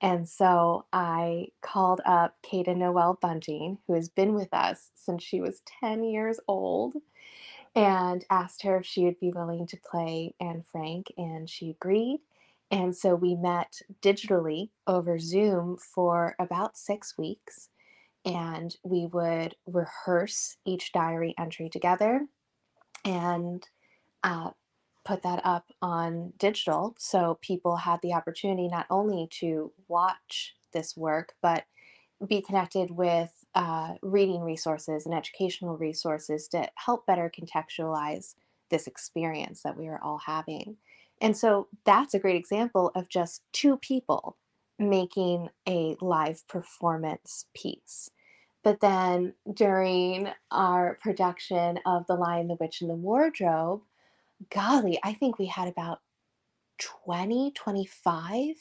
And 0.00 0.28
so 0.28 0.86
I 0.92 1.48
called 1.60 2.00
up 2.06 2.36
Kata 2.48 2.74
Noel 2.74 3.18
Bunting, 3.20 3.78
who 3.86 3.94
has 3.94 4.08
been 4.08 4.34
with 4.34 4.52
us 4.52 4.90
since 4.94 5.22
she 5.22 5.40
was 5.40 5.62
10 5.80 6.04
years 6.04 6.38
old, 6.46 6.94
and 7.74 8.24
asked 8.30 8.62
her 8.62 8.78
if 8.78 8.86
she 8.86 9.04
would 9.04 9.18
be 9.18 9.32
willing 9.32 9.66
to 9.66 9.76
play 9.90 10.34
Anne 10.40 10.64
Frank, 10.70 11.12
and 11.16 11.50
she 11.50 11.70
agreed. 11.70 12.20
And 12.70 12.96
so 12.96 13.14
we 13.14 13.34
met 13.34 13.80
digitally 14.02 14.70
over 14.86 15.18
Zoom 15.18 15.76
for 15.76 16.36
about 16.38 16.76
six 16.76 17.16
weeks, 17.18 17.70
and 18.24 18.76
we 18.82 19.06
would 19.06 19.56
rehearse 19.66 20.56
each 20.64 20.92
diary 20.92 21.34
entry 21.38 21.70
together 21.70 22.26
and 23.04 23.66
uh, 24.22 24.50
put 25.08 25.22
that 25.22 25.40
up 25.42 25.72
on 25.80 26.34
digital 26.38 26.94
so 26.98 27.38
people 27.40 27.76
had 27.76 27.98
the 28.02 28.12
opportunity 28.12 28.68
not 28.68 28.86
only 28.90 29.26
to 29.30 29.72
watch 29.88 30.54
this 30.74 30.96
work 30.96 31.32
but 31.40 31.64
be 32.26 32.42
connected 32.42 32.90
with 32.90 33.30
uh, 33.54 33.94
reading 34.02 34.42
resources 34.42 35.06
and 35.06 35.14
educational 35.14 35.78
resources 35.78 36.48
to 36.48 36.68
help 36.74 37.06
better 37.06 37.30
contextualize 37.34 38.34
this 38.70 38.86
experience 38.86 39.62
that 39.62 39.76
we 39.76 39.88
are 39.88 40.00
all 40.02 40.18
having. 40.26 40.76
And 41.20 41.36
so 41.36 41.68
that's 41.84 42.14
a 42.14 42.18
great 42.18 42.36
example 42.36 42.90
of 42.94 43.08
just 43.08 43.42
two 43.52 43.76
people 43.76 44.36
making 44.78 45.48
a 45.68 45.96
live 46.00 46.46
performance 46.48 47.46
piece. 47.54 48.10
But 48.62 48.80
then 48.80 49.34
during 49.54 50.28
our 50.50 50.98
production 51.00 51.78
of 51.86 52.06
The 52.06 52.14
Lion, 52.14 52.48
the 52.48 52.56
Witch, 52.60 52.80
and 52.80 52.90
the 52.90 52.94
Wardrobe, 52.94 53.82
golly, 54.50 54.98
I 55.04 55.12
think 55.12 55.38
we 55.38 55.46
had 55.46 55.68
about 55.68 56.00
20, 56.78 57.52
25 57.52 58.54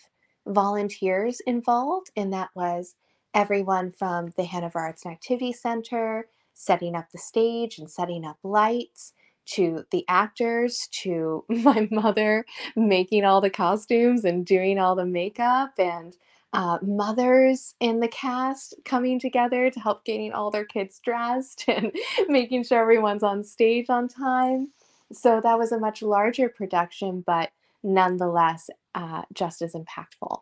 volunteers 0.47 1.39
involved. 1.41 2.09
And 2.15 2.33
that 2.33 2.49
was 2.55 2.95
everyone 3.33 3.91
from 3.91 4.29
the 4.37 4.43
Hanover 4.45 4.79
Arts 4.79 5.05
and 5.05 5.13
Activity 5.13 5.53
Center, 5.53 6.27
setting 6.53 6.95
up 6.95 7.07
the 7.11 7.19
stage 7.19 7.77
and 7.77 7.89
setting 7.89 8.25
up 8.25 8.37
lights, 8.43 9.13
to 9.47 9.85
the 9.91 10.03
actors, 10.07 10.87
to 10.91 11.43
my 11.49 11.87
mother 11.91 12.45
making 12.75 13.25
all 13.25 13.41
the 13.41 13.49
costumes 13.49 14.25
and 14.25 14.45
doing 14.45 14.77
all 14.77 14.95
the 14.95 15.05
makeup, 15.05 15.71
and 15.79 16.15
uh, 16.53 16.77
mothers 16.81 17.75
in 17.79 17.99
the 17.99 18.07
cast 18.07 18.75
coming 18.85 19.19
together 19.19 19.69
to 19.69 19.79
help 19.79 20.05
getting 20.05 20.33
all 20.33 20.49
their 20.49 20.65
kids 20.65 20.99
dressed 20.99 21.65
and 21.69 21.91
making 22.27 22.63
sure 22.63 22.81
everyone's 22.81 23.23
on 23.23 23.43
stage 23.43 23.87
on 23.89 24.07
time. 24.07 24.71
So 25.11 25.41
that 25.41 25.57
was 25.57 25.71
a 25.71 25.79
much 25.79 26.01
larger 26.01 26.49
production, 26.49 27.23
but 27.25 27.51
nonetheless 27.83 28.69
uh, 28.95 29.23
just 29.33 29.61
as 29.61 29.73
impactful. 29.73 30.41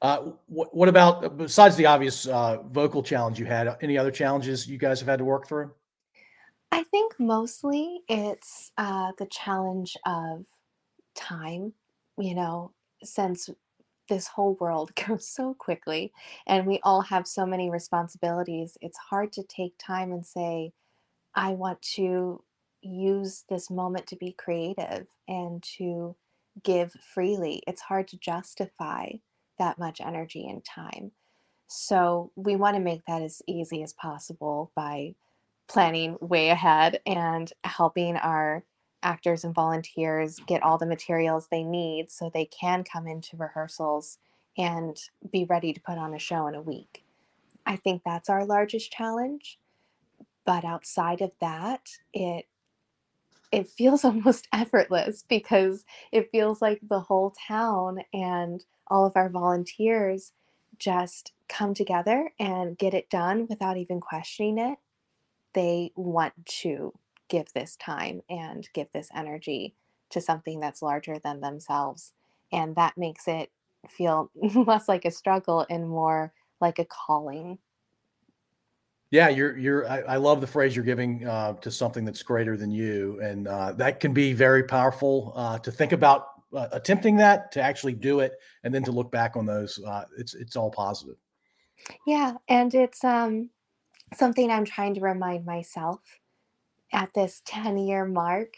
Uh, 0.00 0.30
what, 0.46 0.74
what, 0.74 0.88
about 0.88 1.36
besides 1.36 1.74
the 1.74 1.86
obvious 1.86 2.26
uh, 2.26 2.62
vocal 2.62 3.02
challenge 3.02 3.38
you 3.38 3.46
had? 3.46 3.76
Any 3.82 3.98
other 3.98 4.12
challenges 4.12 4.68
you 4.68 4.78
guys 4.78 5.00
have 5.00 5.08
had 5.08 5.18
to 5.18 5.24
work 5.24 5.48
through? 5.48 5.72
I 6.70 6.84
think 6.84 7.18
mostly 7.18 8.02
it's 8.08 8.70
uh, 8.78 9.12
the 9.18 9.26
challenge 9.26 9.96
of 10.06 10.44
time. 11.16 11.72
You 12.16 12.34
know, 12.34 12.72
since 13.02 13.50
this 14.08 14.28
whole 14.28 14.54
world 14.60 14.92
goes 15.06 15.26
so 15.26 15.54
quickly 15.54 16.12
and 16.46 16.66
we 16.66 16.78
all 16.84 17.00
have 17.02 17.26
so 17.26 17.44
many 17.44 17.68
responsibilities, 17.68 18.78
it's 18.80 18.98
hard 18.98 19.32
to 19.32 19.42
take 19.42 19.74
time 19.78 20.12
and 20.12 20.24
say, 20.24 20.72
I 21.34 21.52
want 21.52 21.82
to 21.96 22.42
use 22.82 23.44
this 23.48 23.70
moment 23.70 24.06
to 24.08 24.16
be 24.16 24.32
creative 24.32 25.06
and 25.26 25.62
to 25.78 26.16
give 26.62 26.92
freely. 27.14 27.62
It's 27.66 27.82
hard 27.82 28.08
to 28.08 28.18
justify 28.18 29.12
that 29.58 29.78
much 29.78 30.00
energy 30.00 30.48
and 30.48 30.64
time. 30.64 31.12
So 31.66 32.32
we 32.34 32.56
want 32.56 32.76
to 32.76 32.82
make 32.82 33.04
that 33.06 33.22
as 33.22 33.42
easy 33.46 33.82
as 33.82 33.92
possible 33.92 34.72
by 34.74 35.14
planning 35.68 36.16
way 36.20 36.48
ahead 36.48 37.00
and 37.06 37.52
helping 37.64 38.16
our 38.16 38.64
actors 39.02 39.44
and 39.44 39.54
volunteers 39.54 40.40
get 40.46 40.62
all 40.62 40.78
the 40.78 40.86
materials 40.86 41.48
they 41.50 41.62
need 41.62 42.10
so 42.10 42.30
they 42.30 42.46
can 42.46 42.84
come 42.84 43.06
into 43.06 43.36
rehearsals 43.36 44.18
and 44.56 44.96
be 45.30 45.44
ready 45.44 45.72
to 45.72 45.80
put 45.80 45.98
on 45.98 46.14
a 46.14 46.18
show 46.18 46.46
in 46.46 46.54
a 46.54 46.62
week. 46.62 47.04
I 47.66 47.76
think 47.76 48.02
that's 48.04 48.30
our 48.30 48.44
largest 48.44 48.90
challenge. 48.90 49.58
But 50.44 50.64
outside 50.64 51.20
of 51.20 51.32
that, 51.40 51.86
it 52.14 52.46
it 53.52 53.68
feels 53.68 54.04
almost 54.06 54.48
effortless 54.52 55.24
because 55.28 55.84
it 56.12 56.30
feels 56.30 56.62
like 56.62 56.80
the 56.82 57.00
whole 57.00 57.34
town 57.46 58.00
and 58.12 58.64
all 58.88 59.06
of 59.06 59.16
our 59.16 59.28
volunteers 59.28 60.32
just 60.78 61.32
come 61.48 61.74
together 61.74 62.32
and 62.38 62.78
get 62.78 62.94
it 62.94 63.10
done 63.10 63.46
without 63.48 63.76
even 63.76 64.00
questioning 64.00 64.58
it. 64.58 64.78
They 65.54 65.92
want 65.96 66.34
to 66.60 66.92
give 67.28 67.52
this 67.52 67.76
time 67.76 68.22
and 68.28 68.68
give 68.74 68.88
this 68.92 69.10
energy 69.14 69.74
to 70.10 70.20
something 70.20 70.60
that's 70.60 70.82
larger 70.82 71.18
than 71.18 71.40
themselves. 71.40 72.12
And 72.52 72.76
that 72.76 72.96
makes 72.96 73.28
it 73.28 73.50
feel 73.88 74.30
less 74.54 74.88
like 74.88 75.04
a 75.04 75.10
struggle 75.10 75.66
and 75.68 75.88
more 75.88 76.32
like 76.60 76.78
a 76.78 76.84
calling. 76.86 77.58
Yeah, 79.10 79.28
you're 79.30 79.56
you're. 79.56 79.88
I, 79.88 80.00
I 80.00 80.16
love 80.16 80.40
the 80.40 80.46
phrase 80.46 80.76
you're 80.76 80.84
giving 80.84 81.26
uh, 81.26 81.54
to 81.54 81.70
something 81.70 82.04
that's 82.04 82.22
greater 82.22 82.56
than 82.56 82.70
you, 82.70 83.18
and 83.22 83.48
uh, 83.48 83.72
that 83.72 84.00
can 84.00 84.12
be 84.12 84.34
very 84.34 84.62
powerful 84.62 85.32
uh, 85.34 85.58
to 85.60 85.72
think 85.72 85.92
about 85.92 86.26
uh, 86.54 86.68
attempting 86.72 87.16
that, 87.16 87.50
to 87.52 87.62
actually 87.62 87.94
do 87.94 88.20
it, 88.20 88.32
and 88.64 88.74
then 88.74 88.82
to 88.84 88.92
look 88.92 89.10
back 89.10 89.34
on 89.36 89.46
those. 89.46 89.82
Uh, 89.82 90.04
it's 90.18 90.34
it's 90.34 90.56
all 90.56 90.70
positive. 90.70 91.16
Yeah, 92.06 92.34
and 92.48 92.74
it's 92.74 93.02
um, 93.02 93.48
something 94.14 94.50
I'm 94.50 94.64
trying 94.64 94.94
to 94.94 95.00
remind 95.00 95.46
myself 95.46 96.00
at 96.92 97.12
this 97.14 97.42
10 97.44 97.78
year 97.78 98.04
mark. 98.04 98.54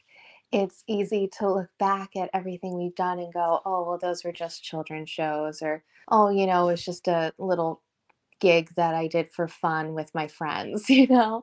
It's 0.53 0.83
easy 0.89 1.29
to 1.39 1.49
look 1.49 1.71
back 1.79 2.17
at 2.17 2.31
everything 2.35 2.77
we've 2.77 2.95
done 2.95 3.21
and 3.21 3.33
go, 3.33 3.61
oh, 3.65 3.85
well, 3.87 3.99
those 3.99 4.25
were 4.25 4.33
just 4.33 4.65
children's 4.65 5.11
shows, 5.11 5.63
or 5.63 5.85
oh, 6.09 6.31
you 6.31 6.47
know, 6.47 6.69
it's 6.71 6.85
just 6.85 7.07
a 7.07 7.33
little 7.39 7.83
gig 8.41 8.71
that 8.77 8.95
I 8.95 9.07
did 9.07 9.31
for 9.31 9.49
fun 9.49 9.95
with 9.95 10.15
my 10.15 10.27
friends, 10.29 10.91
you 10.91 11.07
know? 11.07 11.43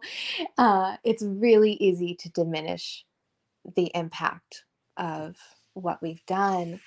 Uh, 0.57 0.97
it's 1.03 1.23
really 1.23 1.73
easy 1.73 2.15
to 2.15 2.29
diminish 2.29 3.05
the 3.75 3.91
impact 3.95 4.63
of 4.97 5.35
what 5.73 6.01
we've 6.01 6.25
done 6.25 6.79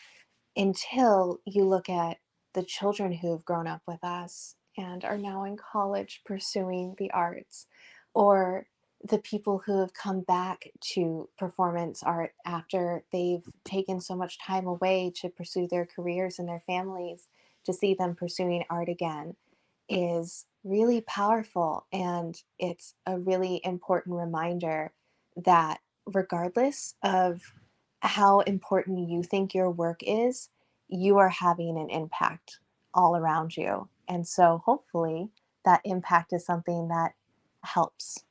until 0.57 1.39
you 1.47 1.65
look 1.65 1.89
at 1.89 2.19
the 2.55 2.63
children 2.63 3.13
who 3.13 3.33
have 3.33 3.45
grown 3.45 3.67
up 3.67 3.83
with 3.87 4.03
us 4.03 4.57
and 4.77 5.05
are 5.05 5.19
now 5.19 5.45
in 5.45 5.57
college 5.57 6.23
pursuing 6.25 6.95
the 6.99 7.11
arts, 7.13 7.67
or 8.15 8.67
the 9.09 9.19
people 9.19 9.63
who 9.65 9.79
have 9.81 9.95
come 9.95 10.21
back 10.21 10.71
to 10.81 11.29
performance 11.39 12.03
art 12.03 12.33
after 12.45 13.03
they've 13.13 13.45
taken 13.65 14.01
so 14.01 14.15
much 14.15 14.39
time 14.39 14.67
away 14.67 15.13
to 15.15 15.29
pursue 15.29 15.67
their 15.69 15.87
careers 15.87 16.39
and 16.39 16.49
their 16.49 16.63
families, 16.67 17.29
to 17.65 17.73
see 17.73 17.95
them 17.95 18.15
pursuing 18.15 18.65
art 18.71 18.89
again 18.89 19.35
is 19.91 20.47
really 20.65 21.03
powerful. 21.03 21.87
And 21.93 22.41
it's 22.59 22.95
a 23.07 23.19
really 23.19 23.61
important 23.65 24.17
reminder 24.17 24.93
that 25.37 25.81
regardless 26.07 26.95
of 27.03 27.43
how 28.01 28.41
important 28.41 29.11
you 29.11 29.23
think 29.23 29.55
your 29.55 29.71
work 29.71 30.01
is, 30.03 30.49
you 30.89 31.19
are 31.19 31.29
having 31.29 31.77
an 31.79 31.91
impact 31.91 32.61
all 32.95 33.17
around 33.17 33.57
you. 33.57 33.89
And 34.09 34.27
so 34.27 34.63
hopefully 34.65 35.31
that 35.65 35.81
impact 35.85 36.33
is 36.33 36.45
something 36.45 36.89
that 36.89 37.13
helps. 37.63 38.25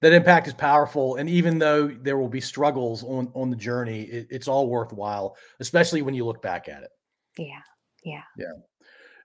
That 0.00 0.12
impact 0.12 0.46
is 0.46 0.54
powerful. 0.54 1.16
And 1.16 1.28
even 1.28 1.58
though 1.58 1.88
there 1.88 2.18
will 2.18 2.28
be 2.28 2.40
struggles 2.40 3.02
on, 3.02 3.30
on 3.34 3.50
the 3.50 3.56
journey, 3.56 4.02
it, 4.02 4.26
it's 4.30 4.48
all 4.48 4.68
worthwhile, 4.68 5.36
especially 5.60 6.02
when 6.02 6.14
you 6.14 6.24
look 6.24 6.42
back 6.42 6.68
at 6.68 6.82
it. 6.82 6.90
Yeah. 7.38 7.60
Yeah. 8.04 8.22
Yeah. 8.36 8.52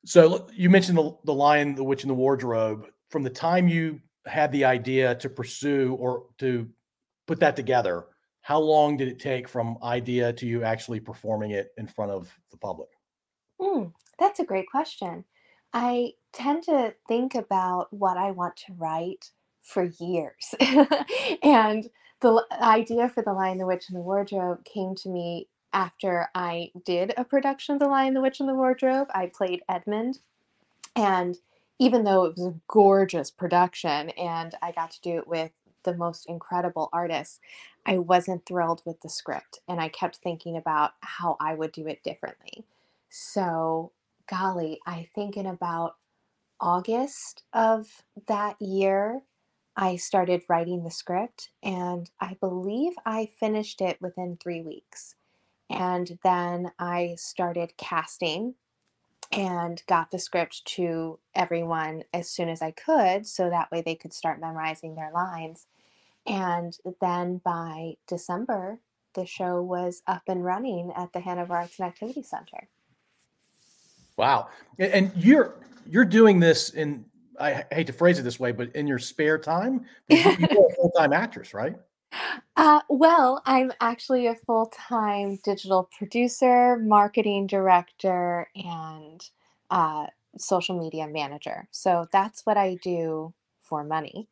So 0.05 0.47
you 0.53 0.69
mentioned 0.69 0.97
the, 0.97 1.15
the 1.25 1.33
lion, 1.33 1.75
the 1.75 1.83
witch, 1.83 2.03
and 2.03 2.09
the 2.09 2.15
wardrobe. 2.15 2.87
From 3.09 3.23
the 3.23 3.29
time 3.29 3.67
you 3.67 3.99
had 4.25 4.51
the 4.51 4.65
idea 4.65 5.15
to 5.15 5.29
pursue 5.29 5.95
or 5.99 6.25
to 6.39 6.67
put 7.27 7.39
that 7.39 7.55
together, 7.55 8.05
how 8.41 8.59
long 8.59 8.97
did 8.97 9.07
it 9.07 9.19
take 9.19 9.47
from 9.47 9.77
idea 9.83 10.33
to 10.33 10.45
you 10.47 10.63
actually 10.63 10.99
performing 10.99 11.51
it 11.51 11.69
in 11.77 11.87
front 11.87 12.11
of 12.11 12.31
the 12.49 12.57
public? 12.57 12.89
Mm, 13.59 13.93
that's 14.17 14.39
a 14.39 14.45
great 14.45 14.67
question. 14.69 15.23
I 15.73 16.13
tend 16.33 16.63
to 16.63 16.93
think 17.07 17.35
about 17.35 17.93
what 17.93 18.17
I 18.17 18.31
want 18.31 18.57
to 18.57 18.73
write 18.73 19.29
for 19.61 19.83
years. 19.99 20.55
and 21.43 21.87
the 22.21 22.45
idea 22.51 23.09
for 23.09 23.21
The 23.23 23.33
Lion, 23.33 23.57
the 23.57 23.65
Witch, 23.65 23.85
and 23.89 23.97
the 23.97 24.01
Wardrobe 24.01 24.65
came 24.65 24.95
to 24.95 25.09
me 25.09 25.47
after 25.73 26.29
I 26.35 26.71
did 26.85 27.13
a 27.17 27.23
production 27.23 27.73
of 27.73 27.79
The 27.79 27.87
Lion, 27.87 28.13
the 28.13 28.21
Witch, 28.21 28.39
and 28.39 28.49
the 28.49 28.55
Wardrobe. 28.55 29.07
I 29.13 29.27
played 29.27 29.61
Edmund. 29.69 30.19
And 30.95 31.37
even 31.79 32.03
though 32.03 32.25
it 32.25 32.35
was 32.35 32.45
a 32.45 32.55
gorgeous 32.67 33.31
production 33.31 34.09
and 34.11 34.55
I 34.61 34.71
got 34.71 34.91
to 34.91 35.01
do 35.01 35.17
it 35.17 35.27
with 35.27 35.51
the 35.83 35.95
most 35.95 36.27
incredible 36.27 36.89
artists, 36.93 37.39
I 37.85 37.97
wasn't 37.97 38.45
thrilled 38.45 38.81
with 38.85 39.01
the 39.01 39.09
script. 39.09 39.59
And 39.67 39.79
I 39.79 39.89
kept 39.89 40.17
thinking 40.17 40.57
about 40.57 40.91
how 41.01 41.37
I 41.39 41.55
would 41.55 41.71
do 41.71 41.87
it 41.87 42.03
differently. 42.03 42.65
So, 43.09 43.91
golly, 44.29 44.79
I 44.85 45.07
think 45.15 45.37
in 45.37 45.47
about 45.47 45.95
August 46.59 47.43
of 47.53 48.03
that 48.27 48.61
year, 48.61 49.21
I 49.75 49.95
started 49.95 50.43
writing 50.47 50.83
the 50.83 50.91
script, 50.91 51.49
and 51.63 52.09
I 52.19 52.35
believe 52.39 52.93
I 53.05 53.31
finished 53.39 53.81
it 53.81 53.99
within 54.01 54.37
three 54.37 54.61
weeks. 54.61 55.15
And 55.71 56.17
then 56.23 56.71
I 56.79 57.15
started 57.17 57.73
casting 57.77 58.55
and 59.31 59.81
got 59.87 60.11
the 60.11 60.19
script 60.19 60.65
to 60.65 61.17
everyone 61.33 62.03
as 62.13 62.29
soon 62.29 62.49
as 62.49 62.61
I 62.61 62.71
could 62.71 63.25
so 63.25 63.49
that 63.49 63.71
way 63.71 63.81
they 63.81 63.95
could 63.95 64.13
start 64.13 64.41
memorizing 64.41 64.95
their 64.95 65.11
lines. 65.13 65.67
And 66.25 66.77
then 66.99 67.37
by 67.37 67.95
December, 68.07 68.79
the 69.13 69.25
show 69.25 69.61
was 69.61 70.01
up 70.07 70.23
and 70.27 70.43
running 70.43 70.91
at 70.95 71.13
the 71.13 71.19
Hanover 71.19 71.55
Arts 71.55 71.79
and 71.79 71.87
Activity 71.87 72.23
Center. 72.23 72.67
Wow. 74.17 74.49
And 74.77 75.11
you're 75.15 75.55
you're 75.89 76.05
doing 76.05 76.39
this 76.39 76.71
in 76.71 77.05
I 77.39 77.65
hate 77.71 77.87
to 77.87 77.93
phrase 77.93 78.19
it 78.19 78.23
this 78.23 78.39
way, 78.39 78.51
but 78.51 78.75
in 78.75 78.85
your 78.85 78.99
spare 78.99 79.39
time, 79.39 79.85
you're 80.09 80.19
a 80.19 80.75
full-time 80.75 81.11
actress, 81.11 81.53
right? 81.53 81.75
Uh, 82.55 82.81
well, 82.89 83.41
I'm 83.45 83.71
actually 83.81 84.27
a 84.27 84.35
full 84.35 84.67
time 84.67 85.39
digital 85.43 85.89
producer, 85.97 86.77
marketing 86.77 87.47
director, 87.47 88.47
and 88.55 89.21
uh, 89.69 90.07
social 90.37 90.77
media 90.77 91.07
manager. 91.07 91.67
So 91.71 92.07
that's 92.11 92.45
what 92.45 92.57
I 92.57 92.77
do 92.83 93.33
for 93.61 93.83
money. 93.83 94.27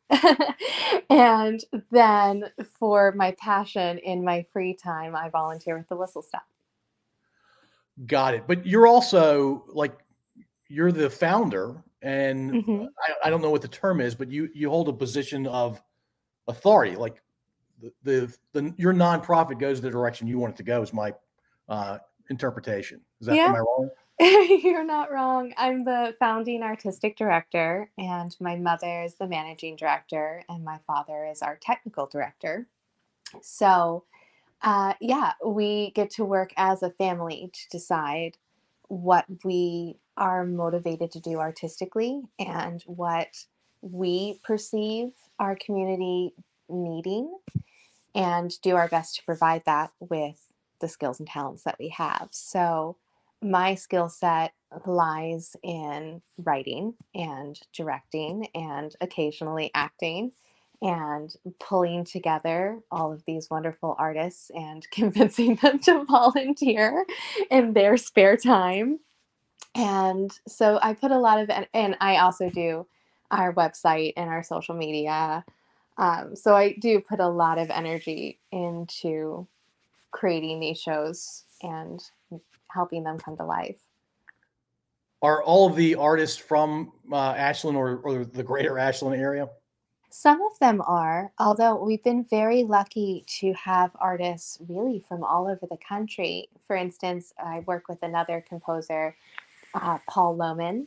and 1.10 1.64
then 1.90 2.44
for 2.78 3.12
my 3.12 3.34
passion 3.38 3.98
in 3.98 4.22
my 4.22 4.44
free 4.52 4.74
time, 4.74 5.16
I 5.16 5.30
volunteer 5.30 5.78
with 5.78 5.88
the 5.88 5.96
Whistle 5.96 6.22
Stop. 6.22 6.46
Got 8.06 8.34
it. 8.34 8.44
But 8.46 8.66
you're 8.66 8.86
also 8.86 9.64
like, 9.68 9.98
you're 10.68 10.92
the 10.92 11.10
founder, 11.10 11.82
and 12.02 12.52
mm-hmm. 12.52 12.84
I, 12.98 13.28
I 13.28 13.30
don't 13.30 13.42
know 13.42 13.50
what 13.50 13.62
the 13.62 13.68
term 13.68 14.00
is, 14.00 14.14
but 14.14 14.30
you 14.30 14.48
you 14.54 14.70
hold 14.70 14.88
a 14.88 14.92
position 14.92 15.46
of 15.46 15.82
authority. 16.46 16.96
Like 16.96 17.20
the, 17.80 17.92
the, 18.02 18.36
the 18.52 18.74
your 18.76 18.92
nonprofit 18.92 19.58
goes 19.58 19.80
the 19.80 19.90
direction 19.90 20.26
you 20.26 20.38
want 20.38 20.54
it 20.54 20.56
to 20.58 20.62
go 20.62 20.82
is 20.82 20.92
my 20.92 21.14
uh, 21.68 21.98
interpretation. 22.28 23.00
Is 23.20 23.26
that 23.26 23.36
yeah. 23.36 23.46
am 23.46 23.56
I 23.56 23.58
wrong? 23.58 23.90
You're 24.20 24.84
not 24.84 25.10
wrong. 25.10 25.54
I'm 25.56 25.84
the 25.84 26.14
founding 26.18 26.62
artistic 26.62 27.16
director, 27.16 27.90
and 27.96 28.36
my 28.38 28.56
mother 28.56 29.02
is 29.02 29.14
the 29.14 29.26
managing 29.26 29.76
director, 29.76 30.42
and 30.48 30.64
my 30.64 30.78
father 30.86 31.26
is 31.26 31.40
our 31.40 31.56
technical 31.56 32.06
director. 32.06 32.66
So, 33.40 34.04
uh, 34.62 34.94
yeah, 35.00 35.32
we 35.44 35.92
get 35.92 36.10
to 36.12 36.24
work 36.24 36.52
as 36.56 36.82
a 36.82 36.90
family 36.90 37.50
to 37.52 37.68
decide 37.70 38.36
what 38.88 39.24
we 39.44 39.96
are 40.16 40.44
motivated 40.44 41.12
to 41.12 41.20
do 41.20 41.38
artistically 41.38 42.20
and 42.38 42.82
what 42.82 43.28
we 43.80 44.38
perceive 44.42 45.12
our 45.38 45.56
community 45.56 46.34
needing 46.68 47.34
and 48.14 48.60
do 48.62 48.76
our 48.76 48.88
best 48.88 49.16
to 49.16 49.24
provide 49.24 49.62
that 49.66 49.92
with 50.00 50.52
the 50.80 50.88
skills 50.88 51.18
and 51.18 51.28
talents 51.28 51.62
that 51.64 51.76
we 51.78 51.88
have. 51.88 52.28
So, 52.30 52.96
my 53.42 53.74
skill 53.74 54.08
set 54.08 54.52
lies 54.86 55.56
in 55.62 56.20
writing 56.38 56.94
and 57.14 57.58
directing 57.72 58.48
and 58.54 58.94
occasionally 59.00 59.70
acting 59.74 60.32
and 60.82 61.34
pulling 61.58 62.04
together 62.04 62.80
all 62.90 63.12
of 63.12 63.24
these 63.26 63.48
wonderful 63.50 63.96
artists 63.98 64.50
and 64.54 64.86
convincing 64.92 65.56
them 65.56 65.78
to 65.80 66.04
volunteer 66.04 67.04
in 67.50 67.72
their 67.72 67.96
spare 67.96 68.36
time. 68.36 68.98
And 69.74 70.30
so 70.48 70.78
I 70.82 70.94
put 70.94 71.10
a 71.10 71.18
lot 71.18 71.40
of, 71.40 71.50
and 71.72 71.96
I 72.00 72.18
also 72.18 72.50
do 72.50 72.86
our 73.30 73.54
website 73.54 74.14
and 74.16 74.28
our 74.28 74.42
social 74.42 74.74
media 74.74 75.44
um, 76.00 76.34
so 76.34 76.56
I 76.56 76.72
do 76.72 76.98
put 76.98 77.20
a 77.20 77.28
lot 77.28 77.58
of 77.58 77.68
energy 77.68 78.40
into 78.50 79.46
creating 80.10 80.58
these 80.58 80.80
shows 80.80 81.44
and 81.62 82.02
helping 82.68 83.04
them 83.04 83.18
come 83.18 83.36
to 83.36 83.44
life. 83.44 83.76
Are 85.20 85.42
all 85.42 85.68
of 85.68 85.76
the 85.76 85.96
artists 85.96 86.38
from 86.38 86.92
uh, 87.12 87.34
Ashland 87.36 87.76
or, 87.76 87.98
or 87.98 88.24
the 88.24 88.42
greater 88.42 88.78
Ashland 88.78 89.20
area? 89.20 89.50
Some 90.08 90.40
of 90.40 90.58
them 90.58 90.82
are, 90.86 91.32
although 91.38 91.84
we've 91.84 92.02
been 92.02 92.24
very 92.24 92.64
lucky 92.64 93.24
to 93.40 93.52
have 93.52 93.90
artists 94.00 94.58
really 94.68 95.04
from 95.06 95.22
all 95.22 95.46
over 95.46 95.66
the 95.70 95.76
country. 95.86 96.48
For 96.66 96.76
instance, 96.76 97.34
I 97.38 97.60
work 97.66 97.88
with 97.90 98.02
another 98.02 98.42
composer, 98.48 99.14
uh, 99.74 99.98
Paul 100.08 100.38
Lohman, 100.38 100.86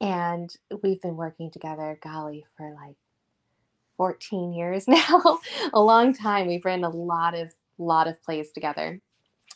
and 0.00 0.56
we've 0.82 1.00
been 1.02 1.16
working 1.16 1.50
together, 1.50 1.98
golly, 2.02 2.46
for 2.56 2.72
like 2.72 2.96
14 3.96 4.52
years 4.52 4.88
now, 4.88 5.40
a 5.74 5.80
long 5.80 6.14
time. 6.14 6.46
We've 6.48 6.64
written 6.64 6.84
a 6.84 6.90
lot 6.90 7.34
of 7.34 7.54
lot 7.78 8.08
of 8.08 8.22
plays 8.22 8.52
together. 8.52 9.00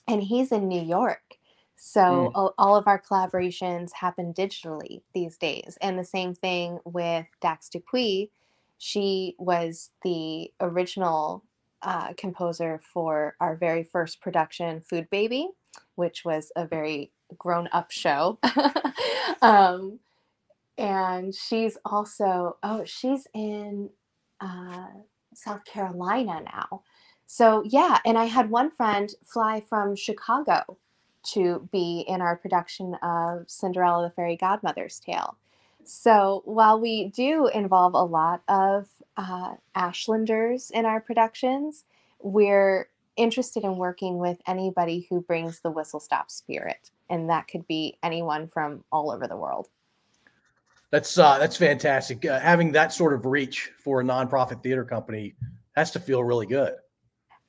And 0.09 0.23
he's 0.23 0.53
in 0.53 0.69
New 0.69 0.83
York. 0.83 1.37
So 1.77 2.01
Mm. 2.01 2.33
all, 2.35 2.55
all 2.59 2.77
of 2.77 2.87
our 2.87 3.01
collaborations 3.01 3.93
happen 3.95 4.35
digitally 4.35 5.03
these 5.15 5.37
days. 5.39 5.79
And 5.81 5.99
the 5.99 6.05
same 6.05 6.35
thing 6.35 6.79
with 6.85 7.27
Dax 7.41 7.69
Dupuis. 7.69 8.29
She 8.79 9.35
was 9.39 9.91
the 10.05 10.53
original 10.61 11.45
uh, 11.83 12.13
composer 12.17 12.81
for 12.93 13.37
our 13.41 13.57
very 13.57 13.85
first 13.85 14.21
production, 14.21 14.81
Food 14.83 15.09
Baby, 15.11 15.49
which 15.97 16.25
was 16.25 16.53
a 16.57 16.67
very 16.67 17.13
grown 17.39 17.69
up 17.73 17.91
show. 17.91 18.39
um, 19.43 20.01
and 20.79 21.35
she's 21.35 21.77
also, 21.85 22.57
oh, 22.63 22.85
she's 22.85 23.27
in 23.35 23.91
uh, 24.41 24.87
South 25.35 25.65
Carolina 25.65 26.41
now. 26.45 26.83
So, 27.27 27.63
yeah. 27.65 27.99
And 28.05 28.19
I 28.19 28.25
had 28.25 28.51
one 28.51 28.71
friend 28.71 29.13
fly 29.25 29.61
from 29.61 29.95
Chicago 29.95 30.79
to 31.33 31.69
be 31.71 32.05
in 32.09 32.21
our 32.21 32.37
production 32.37 32.95
of 33.03 33.49
Cinderella 33.49 34.09
the 34.09 34.11
Fairy 34.11 34.37
Godmother's 34.37 34.99
Tale. 34.99 35.37
So, 35.85 36.43
while 36.45 36.81
we 36.81 37.09
do 37.09 37.49
involve 37.49 37.95
a 37.95 38.05
lot 38.05 38.43
of 38.49 38.89
uh, 39.17 39.55
Ashlanders 39.77 40.71
in 40.71 40.85
our 40.85 41.01
productions, 41.01 41.85
we're 42.21 42.89
interested 43.17 43.65
in 43.65 43.77
working 43.77 44.19
with 44.19 44.39
anybody 44.47 45.07
who 45.09 45.21
brings 45.21 45.61
the 45.61 45.71
whistle 45.71 46.01
stop 46.01 46.31
spirit. 46.31 46.91
And 47.09 47.29
that 47.29 47.49
could 47.49 47.67
be 47.67 47.99
anyone 48.03 48.49
from 48.49 48.85
all 48.91 49.11
over 49.11 49.27
the 49.27 49.37
world. 49.37 49.69
That's 50.91 51.17
uh, 51.19 51.39
that's 51.39 51.57
fantastic. 51.57 52.25
Uh, 52.25 52.41
having 52.41 52.73
that 52.73 52.93
sort 52.93 53.15
of 53.15 53.25
reach 53.25 53.71
for 53.79 54.01
a 54.01 54.05
nonprofit 54.05 54.63
theater 54.63 54.85
company 54.85 55.35
has 55.77 55.91
to 55.93 56.01
feel 56.01 56.25
really 56.25 56.47
good. 56.47 56.75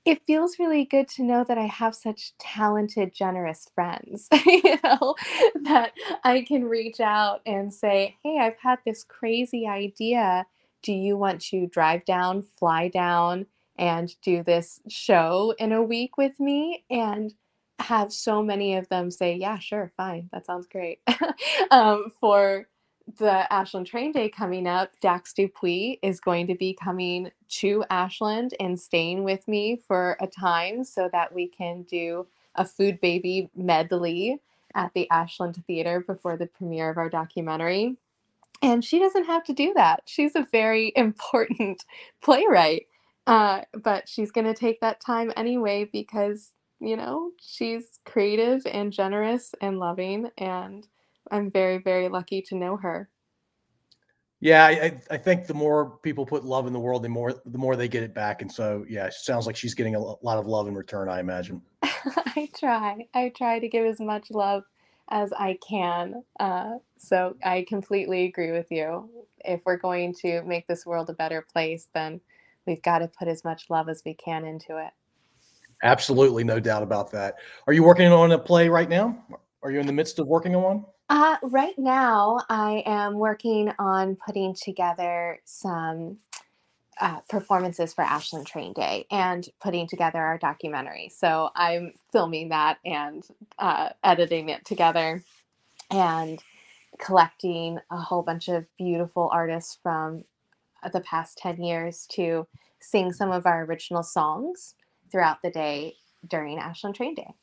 It 0.04 0.21
feels 0.25 0.58
really 0.58 0.86
good 0.86 1.08
to 1.10 1.23
know 1.23 1.43
that 1.43 1.60
I 1.60 1.67
have 1.67 1.93
such 1.93 2.34
talented, 2.39 3.13
generous 3.13 3.67
friends, 3.75 4.27
you 4.45 4.77
know, 4.84 5.15
that 5.63 5.91
I 6.23 6.41
can 6.47 6.63
reach 6.63 6.99
out 6.99 7.41
and 7.45 7.73
say, 7.73 8.17
Hey, 8.23 8.39
I've 8.39 8.58
had 8.62 8.80
this 8.86 9.04
crazy 9.04 9.67
idea. 9.67 10.45
Do 10.84 10.93
you 10.93 11.17
want 11.17 11.41
to 11.41 11.67
drive 11.67 12.06
down, 12.06 12.41
fly 12.41 12.88
down, 12.88 13.45
and 13.77 14.13
do 14.23 14.43
this 14.43 14.82
show 14.88 15.54
in 15.60 15.71
a 15.71 15.84
week 15.84 16.17
with 16.17 16.39
me? 16.39 16.84
And 16.89 17.34
have 17.80 18.12
so 18.12 18.41
many 18.41 18.75
of 18.75 18.89
them 18.89 19.12
say, 19.12 19.36
Yeah, 19.36 19.60
sure, 19.60 19.91
fine. 19.97 20.30
That 20.32 20.47
sounds 20.47 20.67
great. 20.67 20.99
um, 21.71 22.12
for 22.19 22.67
the 23.17 23.52
Ashland 23.52 23.88
Train 23.88 24.12
Day 24.12 24.30
coming 24.30 24.67
up, 24.67 24.91
Dax 25.02 25.34
Dupuis 25.34 25.97
is 26.02 26.19
going 26.19 26.47
to 26.47 26.56
be 26.56 26.74
coming 26.74 27.32
to 27.50 27.84
Ashland 27.89 28.54
and 28.60 28.80
staying 28.80 29.24
with 29.24 29.47
me 29.47 29.82
for 29.88 30.17
a 30.19 30.28
time 30.28 30.84
so 30.84 31.10
that 31.12 31.34
we 31.34 31.47
can 31.47 31.84
do 31.84 32.28
a 32.56 32.65
food 32.65 33.00
baby 33.02 33.50
medley 33.56 34.39
at 34.76 34.93
the 34.93 35.10
Ashland 35.10 35.63
Theater 35.67 36.02
before 36.02 36.38
the 36.38 36.47
premiere 36.47 36.89
of 36.89 36.97
our 36.97 37.10
documentary. 37.10 37.97
And 38.62 38.84
she 38.86 39.00
doesn't 39.00 39.26
have 39.26 39.43
to 39.45 39.54
do 39.54 39.74
that. 39.76 40.04
She's 40.06 40.36
a 40.36 40.47
very 40.52 40.93
important 40.95 41.86
playwright. 42.21 42.88
Uh, 43.28 43.62
but 43.74 44.10
she's 44.10 44.32
going 44.32 44.47
to 44.47 44.54
take 44.54 44.82
that 44.82 45.00
time 45.00 45.32
anyway 45.38 45.88
because, 45.91 46.54
you 46.80 46.97
know, 46.97 47.32
she's 47.39 48.00
creative 48.06 48.65
and 48.65 48.91
generous 48.91 49.54
and 49.62 49.80
loving. 49.80 50.30
And 50.38 50.88
I'm 51.31 51.49
very, 51.49 51.79
very 51.79 52.09
lucky 52.09 52.41
to 52.43 52.55
know 52.55 52.77
her. 52.77 53.09
Yeah, 54.41 54.65
I, 54.65 54.99
I 55.11 55.17
think 55.17 55.45
the 55.45 55.53
more 55.53 55.99
people 56.01 56.25
put 56.25 56.43
love 56.43 56.65
in 56.65 56.73
the 56.73 56.79
world, 56.79 57.03
the 57.03 57.09
more 57.09 57.33
the 57.45 57.57
more 57.59 57.75
they 57.75 57.87
get 57.87 58.01
it 58.01 58.15
back. 58.15 58.41
And 58.41 58.51
so, 58.51 58.83
yeah, 58.89 59.05
it 59.05 59.13
sounds 59.13 59.45
like 59.45 59.55
she's 59.55 59.75
getting 59.75 59.93
a 59.93 59.99
lot 59.99 60.37
of 60.37 60.47
love 60.47 60.67
in 60.67 60.73
return. 60.73 61.09
I 61.09 61.19
imagine. 61.19 61.61
I 61.83 62.49
try. 62.57 63.05
I 63.13 63.29
try 63.29 63.59
to 63.59 63.69
give 63.69 63.85
as 63.85 63.99
much 63.99 64.31
love 64.31 64.63
as 65.09 65.31
I 65.33 65.59
can. 65.67 66.23
Uh, 66.39 66.77
so 66.97 67.35
I 67.45 67.65
completely 67.67 68.25
agree 68.25 68.51
with 68.51 68.71
you. 68.71 69.09
If 69.45 69.61
we're 69.63 69.77
going 69.77 70.15
to 70.21 70.41
make 70.41 70.67
this 70.67 70.87
world 70.87 71.11
a 71.11 71.13
better 71.13 71.45
place, 71.53 71.87
then 71.93 72.19
we've 72.65 72.81
got 72.81 72.99
to 72.99 73.07
put 73.07 73.27
as 73.27 73.43
much 73.43 73.69
love 73.69 73.89
as 73.89 74.01
we 74.05 74.15
can 74.15 74.45
into 74.45 74.77
it. 74.77 74.91
Absolutely, 75.83 76.43
no 76.43 76.59
doubt 76.59 76.83
about 76.83 77.11
that. 77.11 77.35
Are 77.67 77.73
you 77.73 77.83
working 77.83 78.11
on 78.11 78.31
a 78.31 78.39
play 78.39 78.69
right 78.69 78.89
now? 78.89 79.23
Are 79.63 79.71
you 79.71 79.79
in 79.79 79.87
the 79.87 79.93
midst 79.93 80.17
of 80.19 80.27
working 80.27 80.55
on 80.55 80.63
one? 80.63 80.85
Uh, 81.13 81.36
right 81.43 81.78
now, 81.78 82.39
I 82.47 82.84
am 82.86 83.15
working 83.15 83.69
on 83.78 84.15
putting 84.15 84.56
together 84.56 85.41
some 85.43 86.19
uh, 87.02 87.19
performances 87.28 87.93
for 87.93 88.02
Ashland 88.02 88.47
Train 88.47 88.71
Day 88.71 89.08
and 89.12 89.45
putting 89.60 89.89
together 89.89 90.19
our 90.19 90.38
documentary. 90.38 91.12
So 91.13 91.50
I'm 91.54 91.91
filming 92.13 92.47
that 92.47 92.78
and 92.86 93.26
uh, 93.60 93.89
editing 94.06 94.47
it 94.47 94.63
together 94.63 95.21
and 95.89 96.41
collecting 96.97 97.78
a 97.91 97.97
whole 97.97 98.21
bunch 98.21 98.47
of 98.47 98.65
beautiful 98.78 99.30
artists 99.34 99.80
from 99.84 100.24
the 100.93 101.02
past 101.02 101.38
10 101.39 101.62
years 101.62 102.08
to 102.12 102.47
sing 102.80 103.12
some 103.12 103.32
of 103.32 103.45
our 103.45 103.65
original 103.65 104.02
songs 104.02 104.76
throughout 105.12 105.41
the 105.43 105.52
day 105.52 105.95
during 106.26 106.58
Ashland 106.58 106.95
Train 106.95 107.15
Day. 107.15 107.34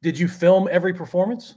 Did 0.00 0.16
you 0.16 0.28
film 0.28 0.68
every 0.70 0.94
performance? 0.94 1.56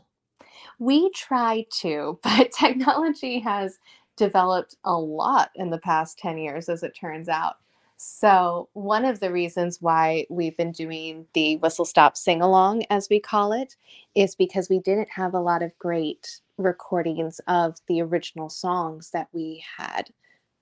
We 0.80 1.10
try 1.12 1.66
to, 1.82 2.20
but 2.24 2.52
technology 2.52 3.40
has 3.40 3.80
developed 4.18 4.76
a 4.84 4.98
lot 4.98 5.52
in 5.56 5.70
the 5.70 5.78
past 5.80 6.20
10 6.20 6.38
years, 6.38 6.70
as 6.70 6.84
it 6.84 6.96
turns 6.96 7.30
out. 7.30 7.58
So, 7.98 8.70
one 8.74 9.06
of 9.06 9.20
the 9.20 9.32
reasons 9.32 9.82
why 9.82 10.26
we've 10.30 10.56
been 10.56 10.72
doing 10.72 11.28
the 11.34 11.58
Whistle 11.58 11.86
Stop 11.86 12.16
Sing 12.16 12.42
Along, 12.42 12.84
as 12.90 13.10
we 13.10 13.20
call 13.20 13.52
it, 13.52 13.76
is 14.16 14.36
because 14.36 14.70
we 14.70 14.80
didn't 14.80 15.10
have 15.12 15.34
a 15.34 15.42
lot 15.42 15.64
of 15.64 15.78
great 15.80 16.40
recordings 16.58 17.42
of 17.48 17.78
the 17.88 18.02
original 18.02 18.50
songs 18.50 19.12
that 19.12 19.28
we 19.34 19.64
had 19.78 20.12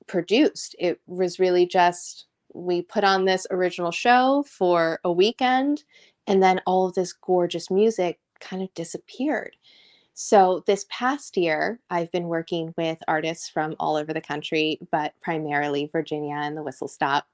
produced. 0.08 0.76
It 0.80 1.00
was 1.08 1.40
really 1.40 1.66
just 1.68 2.26
we 2.54 2.82
put 2.82 3.04
on 3.04 3.26
this 3.26 3.48
original 3.52 3.92
show 3.92 4.44
for 4.48 5.00
a 5.04 5.12
weekend, 5.12 5.84
and 6.28 6.42
then 6.42 6.62
all 6.66 6.88
of 6.88 6.96
this 6.96 7.14
gorgeous 7.14 7.70
music 7.70 8.20
kind 8.40 8.64
of 8.64 8.74
disappeared. 8.74 9.56
So, 10.20 10.64
this 10.66 10.84
past 10.90 11.38
year, 11.38 11.80
I've 11.92 12.12
been 12.12 12.28
working 12.28 12.74
with 12.76 12.98
artists 13.08 13.50
from 13.50 13.76
all 13.80 13.96
over 13.96 14.14
the 14.14 14.20
country, 14.20 14.80
but 14.90 15.14
primarily 15.22 15.92
Virginia 15.92 16.38
and 16.38 16.58
the 16.58 16.64
Whistle 16.64 16.88
Stop, 16.88 17.28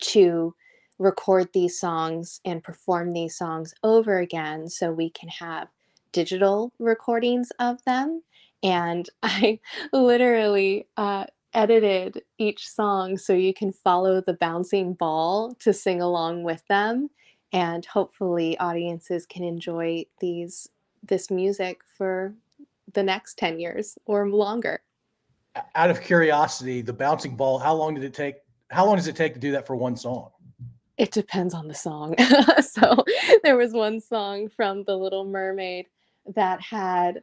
to 0.00 0.54
record 0.98 1.48
these 1.54 1.80
songs 1.80 2.42
and 2.44 2.62
perform 2.62 3.14
these 3.14 3.34
songs 3.34 3.72
over 3.82 4.18
again 4.18 4.68
so 4.68 4.92
we 4.92 5.08
can 5.08 5.30
have 5.30 5.68
digital 6.12 6.70
recordings 6.78 7.50
of 7.58 7.82
them. 7.84 8.22
And 8.62 9.08
I 9.22 9.58
literally 9.90 10.88
uh, 10.98 11.24
edited 11.54 12.20
each 12.36 12.68
song 12.68 13.16
so 13.16 13.32
you 13.32 13.54
can 13.54 13.72
follow 13.72 14.20
the 14.20 14.34
bouncing 14.34 14.92
ball 14.92 15.56
to 15.60 15.72
sing 15.72 16.02
along 16.02 16.42
with 16.42 16.62
them. 16.68 17.08
And 17.54 17.86
hopefully, 17.86 18.58
audiences 18.58 19.24
can 19.24 19.44
enjoy 19.44 20.04
these 20.20 20.68
this 21.02 21.30
music 21.30 21.80
for 21.96 22.34
the 22.92 23.02
next 23.02 23.38
10 23.38 23.58
years 23.58 23.98
or 24.06 24.28
longer. 24.28 24.80
Out 25.74 25.90
of 25.90 26.00
curiosity, 26.00 26.80
the 26.80 26.92
bouncing 26.92 27.36
ball, 27.36 27.58
how 27.58 27.74
long 27.74 27.94
did 27.94 28.04
it 28.04 28.14
take? 28.14 28.36
How 28.70 28.86
long 28.86 28.96
does 28.96 29.06
it 29.06 29.16
take 29.16 29.34
to 29.34 29.40
do 29.40 29.52
that 29.52 29.66
for 29.66 29.76
one 29.76 29.96
song? 29.96 30.30
It 30.96 31.10
depends 31.10 31.52
on 31.52 31.68
the 31.68 31.74
song. 31.74 32.14
so 32.60 33.04
there 33.42 33.56
was 33.56 33.72
one 33.72 34.00
song 34.00 34.48
from 34.48 34.84
The 34.84 34.96
Little 34.96 35.24
Mermaid 35.24 35.86
that 36.34 36.60
had, 36.60 37.22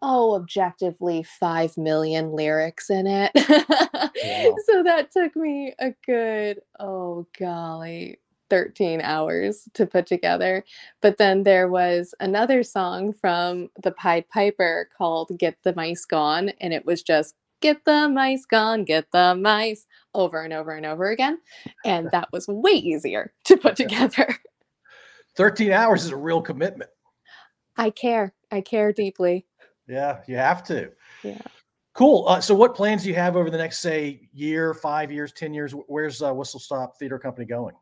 oh, 0.00 0.34
objectively 0.34 1.22
5 1.22 1.76
million 1.76 2.32
lyrics 2.32 2.90
in 2.90 3.06
it. 3.06 3.32
Wow. 4.24 4.54
so 4.66 4.82
that 4.84 5.10
took 5.10 5.34
me 5.34 5.74
a 5.80 5.92
good, 6.06 6.60
oh, 6.78 7.26
golly, 7.38 8.18
13 8.52 9.00
hours 9.00 9.66
to 9.72 9.86
put 9.86 10.04
together. 10.04 10.62
But 11.00 11.16
then 11.16 11.42
there 11.42 11.68
was 11.68 12.14
another 12.20 12.62
song 12.62 13.14
from 13.14 13.70
the 13.82 13.92
Pied 13.92 14.28
Piper 14.28 14.90
called 14.94 15.30
Get 15.38 15.56
the 15.62 15.74
Mice 15.74 16.04
Gone. 16.04 16.50
And 16.60 16.74
it 16.74 16.84
was 16.84 17.02
just 17.02 17.34
get 17.62 17.82
the 17.86 18.10
mice 18.10 18.44
gone, 18.44 18.84
get 18.84 19.10
the 19.10 19.34
mice 19.34 19.86
over 20.12 20.42
and 20.42 20.52
over 20.52 20.72
and 20.72 20.84
over 20.84 21.08
again. 21.10 21.38
And 21.86 22.10
that 22.10 22.28
was 22.30 22.46
way 22.46 22.72
easier 22.72 23.32
to 23.44 23.56
put 23.56 23.74
together. 23.74 24.36
13 25.36 25.72
hours 25.72 26.04
is 26.04 26.10
a 26.10 26.16
real 26.16 26.42
commitment. 26.42 26.90
I 27.78 27.88
care. 27.88 28.34
I 28.50 28.60
care 28.60 28.92
deeply. 28.92 29.46
Yeah, 29.88 30.18
you 30.28 30.36
have 30.36 30.62
to. 30.64 30.90
Yeah. 31.22 31.40
Cool. 31.94 32.28
Uh, 32.28 32.42
so, 32.42 32.54
what 32.54 32.74
plans 32.74 33.02
do 33.02 33.08
you 33.08 33.14
have 33.14 33.34
over 33.34 33.48
the 33.48 33.56
next, 33.56 33.78
say, 33.78 34.28
year, 34.34 34.74
five 34.74 35.10
years, 35.10 35.32
ten 35.32 35.54
years? 35.54 35.72
Where's 35.72 36.20
uh, 36.20 36.34
Whistle 36.34 36.60
Stop 36.60 36.98
Theater 36.98 37.18
Company 37.18 37.46
going? 37.46 37.74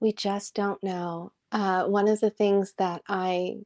We 0.00 0.12
just 0.12 0.54
don't 0.54 0.82
know. 0.82 1.32
Uh, 1.52 1.84
one 1.84 2.08
of 2.08 2.20
the 2.20 2.30
things 2.30 2.74
that 2.78 3.02
I 3.08 3.58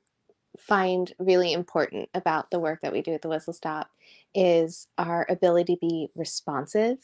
find 0.59 1.13
really 1.19 1.53
important 1.53 2.09
about 2.15 2.51
the 2.51 2.61
work 2.61 2.81
that 2.83 2.93
we 2.93 3.03
do 3.03 3.13
at 3.13 3.23
the 3.23 3.29
Whistle 3.29 3.53
Stop 3.53 3.91
is 4.35 4.87
our 4.99 5.27
ability 5.29 5.75
to 5.75 5.81
be 5.81 6.09
responsive. 6.15 6.99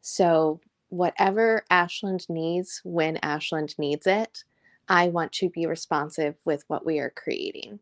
So, 0.00 0.60
whatever 0.88 1.64
Ashland 1.70 2.26
needs 2.28 2.80
when 2.84 3.16
Ashland 3.22 3.74
needs 3.78 4.06
it, 4.06 4.44
I 4.88 5.08
want 5.08 5.32
to 5.32 5.48
be 5.48 5.66
responsive 5.66 6.34
with 6.44 6.64
what 6.68 6.84
we 6.84 6.98
are 6.98 7.10
creating. 7.10 7.78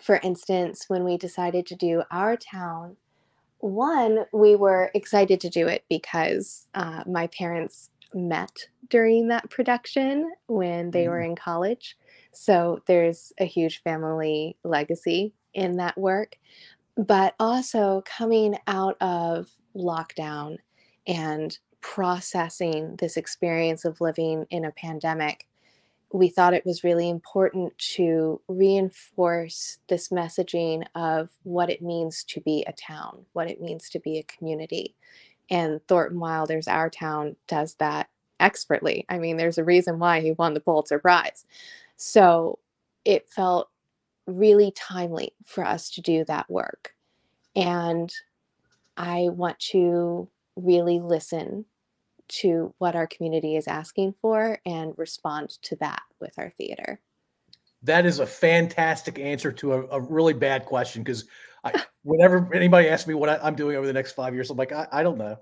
For 0.00 0.20
instance, 0.22 0.84
when 0.88 1.04
we 1.04 1.16
decided 1.16 1.66
to 1.66 1.74
do 1.74 2.02
our 2.10 2.36
town, 2.36 2.96
one, 3.58 4.26
we 4.32 4.54
were 4.54 4.90
excited 4.94 5.40
to 5.40 5.50
do 5.50 5.66
it 5.66 5.84
because 5.88 6.68
uh, 6.74 7.02
my 7.06 7.26
parents 7.26 7.90
met 8.14 8.68
during 8.88 9.28
that 9.28 9.50
production 9.50 10.32
when 10.46 10.90
they 10.90 11.08
were 11.08 11.20
mm. 11.20 11.26
in 11.26 11.36
college. 11.36 11.96
So 12.32 12.80
there's 12.86 13.32
a 13.38 13.44
huge 13.44 13.82
family 13.82 14.56
legacy 14.64 15.34
in 15.54 15.76
that 15.76 15.98
work. 15.98 16.36
But 16.96 17.34
also 17.38 18.02
coming 18.04 18.56
out 18.66 18.96
of 19.00 19.48
lockdown 19.76 20.58
and 21.06 21.56
processing 21.80 22.96
this 22.96 23.16
experience 23.16 23.84
of 23.84 24.00
living 24.00 24.46
in 24.50 24.64
a 24.64 24.72
pandemic, 24.72 25.46
we 26.12 26.28
thought 26.28 26.54
it 26.54 26.66
was 26.66 26.84
really 26.84 27.08
important 27.08 27.76
to 27.78 28.40
reinforce 28.48 29.78
this 29.88 30.08
messaging 30.08 30.84
of 30.94 31.28
what 31.42 31.70
it 31.70 31.82
means 31.82 32.24
to 32.24 32.40
be 32.40 32.64
a 32.66 32.72
town, 32.72 33.24
what 33.32 33.50
it 33.50 33.60
means 33.60 33.90
to 33.90 34.00
be 34.00 34.18
a 34.18 34.22
community. 34.24 34.94
And 35.50 35.80
Thornton 35.88 36.20
Wilder's 36.20 36.68
Our 36.68 36.90
Town 36.90 37.36
does 37.46 37.74
that 37.76 38.08
expertly. 38.40 39.04
I 39.08 39.18
mean, 39.18 39.36
there's 39.36 39.58
a 39.58 39.64
reason 39.64 39.98
why 39.98 40.20
he 40.20 40.32
won 40.32 40.54
the 40.54 40.60
Pulitzer 40.60 40.98
Prize. 40.98 41.44
So 41.96 42.58
it 43.04 43.28
felt 43.28 43.70
really 44.26 44.72
timely 44.72 45.32
for 45.44 45.64
us 45.64 45.90
to 45.90 46.02
do 46.02 46.24
that 46.26 46.50
work. 46.50 46.94
And 47.56 48.12
I 48.96 49.28
want 49.30 49.58
to 49.70 50.28
really 50.56 51.00
listen 51.00 51.64
to 52.28 52.74
what 52.78 52.94
our 52.94 53.06
community 53.06 53.56
is 53.56 53.66
asking 53.66 54.14
for 54.20 54.58
and 54.66 54.92
respond 54.96 55.50
to 55.62 55.76
that 55.76 56.02
with 56.20 56.34
our 56.38 56.50
theater. 56.50 57.00
That 57.82 58.04
is 58.06 58.18
a 58.18 58.26
fantastic 58.26 59.18
answer 59.18 59.52
to 59.52 59.72
a, 59.72 59.86
a 59.86 60.00
really 60.00 60.34
bad 60.34 60.66
question 60.66 61.02
because 61.02 61.24
whenever 62.02 62.52
anybody 62.54 62.88
asks 62.88 63.06
me 63.06 63.14
what 63.14 63.28
I, 63.28 63.46
am 63.46 63.54
doing 63.54 63.76
over 63.76 63.86
the 63.86 63.92
next 63.92 64.12
five 64.12 64.34
years, 64.34 64.50
I'm 64.50 64.56
like, 64.56 64.72
I, 64.72 64.86
I 64.92 65.02
don't 65.02 65.18
know. 65.18 65.36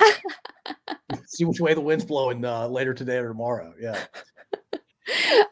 See 1.26 1.44
which 1.44 1.60
way 1.60 1.74
the 1.74 1.80
wind's 1.80 2.04
blowing 2.04 2.44
uh, 2.44 2.68
later 2.68 2.94
today 2.94 3.18
or 3.18 3.28
tomorrow. 3.28 3.74
Yeah. 3.80 4.02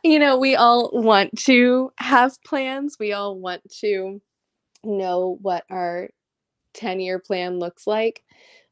You 0.05 0.19
know, 0.19 0.39
we 0.39 0.57
all 0.57 0.91
want 0.93 1.37
to 1.41 1.93
have 1.99 2.43
plans. 2.45 2.97
We 2.99 3.13
all 3.13 3.39
want 3.39 3.63
to 3.81 4.21
know 4.85 5.39
what 5.43 5.65
our 5.71 6.09
10 6.75 7.01
year 7.01 7.19
plan 7.19 7.59
looks 7.59 7.87
like. 7.87 8.23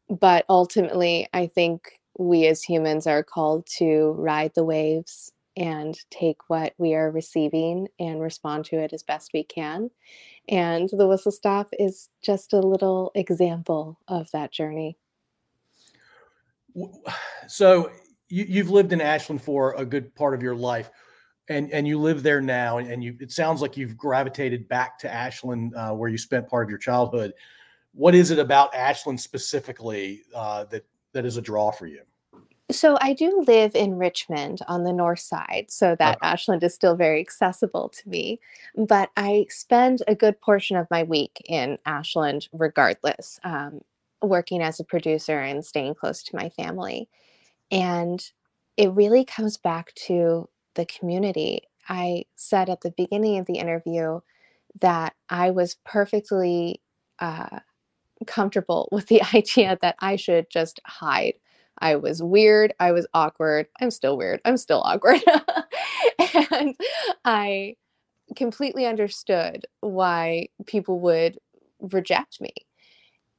But 0.09 0.45
ultimately, 0.49 1.29
I 1.35 1.49
think 1.49 2.01
we 2.19 2.47
as 2.47 2.63
humans 2.63 3.07
are 3.07 3.23
called 3.23 3.67
to 3.79 4.15
ride 4.17 4.53
the 4.55 4.65
waves 4.65 5.33
and 5.59 5.99
take 6.11 6.49
what 6.49 6.73
we 6.79 6.95
are 6.95 7.11
receiving 7.11 7.89
and 7.99 8.21
respond 8.21 8.65
to 8.65 8.77
it 8.77 8.93
as 8.93 9.03
best 9.03 9.33
we 9.35 9.43
can. 9.43 9.91
And 10.49 10.89
the 10.93 11.07
whistle 11.07 11.33
stop 11.33 11.69
is 11.79 12.09
just 12.23 12.53
a 12.53 12.61
little 12.61 13.11
example 13.15 13.99
of 14.09 14.31
that 14.33 14.53
journey. 14.53 14.97
So 17.51 17.91
you, 18.29 18.63
have 18.63 18.69
lived 18.69 18.93
in 18.93 19.01
Ashland 19.01 19.41
for 19.41 19.73
a 19.79 19.85
good 19.87 20.15
part 20.15 20.35
of 20.35 20.43
your 20.43 20.55
life, 20.55 20.91
and 21.49 21.73
and 21.73 21.89
you 21.89 21.99
live 21.99 22.23
there 22.23 22.43
now, 22.43 22.77
and 22.77 23.03
you 23.03 23.17
it 23.21 23.33
sounds 23.33 23.63
like 23.63 23.79
you've 23.79 23.97
gravitated 23.97 24.69
back 24.69 24.99
to 24.99 25.11
Ashland, 25.11 25.75
uh, 25.75 25.93
where 25.93 26.11
you 26.11 26.19
spent 26.19 26.47
part 26.47 26.67
of 26.67 26.69
your 26.69 26.79
childhood. 26.79 27.33
What 27.95 28.15
is 28.15 28.31
it 28.31 28.39
about 28.39 28.75
Ashland 28.75 29.19
specifically 29.19 30.25
uh, 30.35 30.65
that 30.65 30.85
that 31.15 31.25
is 31.25 31.39
a 31.39 31.43
draw 31.43 31.71
for 31.71 31.87
you? 31.87 32.03
So 32.71 32.99
I 33.01 33.15
do 33.15 33.45
live 33.47 33.75
in 33.75 33.97
Richmond 33.97 34.61
on 34.69 34.85
the 34.85 34.93
north 34.93 35.21
side, 35.21 35.67
so 35.69 35.97
that 35.99 36.19
okay. 36.19 36.29
Ashland 36.29 36.63
is 36.63 36.75
still 36.75 36.97
very 36.97 37.19
accessible 37.19 37.89
to 37.89 38.09
me. 38.09 38.41
But 38.77 39.11
I 39.17 39.47
spend 39.49 40.03
a 40.07 40.15
good 40.15 40.39
portion 40.41 40.77
of 40.77 40.87
my 40.91 41.03
week 41.03 41.43
in 41.47 41.79
Ashland, 41.87 42.49
regardless, 42.53 43.41
um, 43.43 43.81
working 44.21 44.61
as 44.63 44.81
a 44.81 44.85
producer 44.85 45.41
and 45.41 45.65
staying 45.65 45.95
close 45.95 46.23
to 46.25 46.37
my 46.37 46.51
family. 46.51 47.09
And 47.71 48.23
it 48.77 48.93
really 48.93 49.25
comes 49.25 49.57
back 49.57 49.95
to 50.07 50.49
the 50.75 50.85
community. 50.85 51.63
I 51.89 52.27
said 52.37 52.69
at 52.69 52.83
the 52.83 52.91
beginning 52.91 53.39
of 53.39 53.47
the 53.47 53.59
interview 53.59 54.21
that 54.83 55.15
I 55.31 55.51
was 55.53 55.79
perfectly 55.87 56.83
uh, 57.19 57.61
comfortable 58.27 58.91
with 58.93 59.07
the 59.07 59.23
idea 59.35 59.79
that 59.81 59.97
I 60.01 60.17
should 60.17 60.51
just 60.51 60.81
hide 60.85 61.35
I 61.79 61.97
was 61.97 62.23
weird. 62.23 62.73
I 62.81 62.93
was 62.93 63.07
awkward. 63.15 63.67
I'm 63.81 63.91
still 63.91 64.17
weird. 64.17 64.41
I'm 64.45 64.57
still 64.57 64.83
awkward. 64.83 65.21
and 66.35 66.75
I 67.25 67.77
completely 68.37 68.87
understood 68.87 69.67
why 69.81 70.49
people 70.67 71.01
would 71.01 71.39
reject 71.81 72.41
me. 72.41 72.53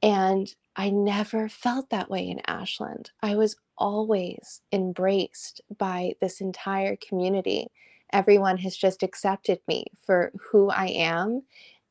And 0.02 0.52
I 0.76 0.90
never 0.90 1.48
felt 1.48 1.90
that 1.90 2.10
way 2.10 2.26
in 2.26 2.40
Ashland. 2.46 3.10
I 3.22 3.36
was 3.36 3.56
always 3.76 4.62
embraced 4.72 5.60
by 5.78 6.14
this 6.20 6.40
entire 6.40 6.96
community. 6.96 7.68
Everyone 8.12 8.56
has 8.58 8.76
just 8.76 9.02
accepted 9.02 9.60
me 9.68 9.86
for 10.04 10.32
who 10.50 10.70
I 10.70 10.86
am 10.86 11.42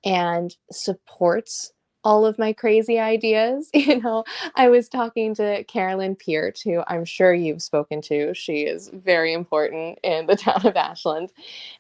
and 0.04 0.56
supports 0.72 1.74
all 2.04 2.26
of 2.26 2.40
my 2.40 2.54
crazy 2.54 3.00
ideas. 3.00 3.70
You 3.90 4.02
know, 4.02 4.24
I 4.56 4.70
was 4.70 4.88
talking 4.88 5.34
to 5.36 5.64
Carolyn 5.64 6.16
Peart, 6.16 6.60
who 6.64 6.84
I'm 6.88 7.06
sure 7.06 7.34
you've 7.34 7.62
spoken 7.62 8.02
to. 8.04 8.34
She 8.36 8.62
is 8.62 8.90
very 8.94 9.34
important 9.34 10.00
in 10.04 10.28
the 10.28 10.36
town 10.38 10.66
of 10.66 10.76
Ashland. 10.76 11.32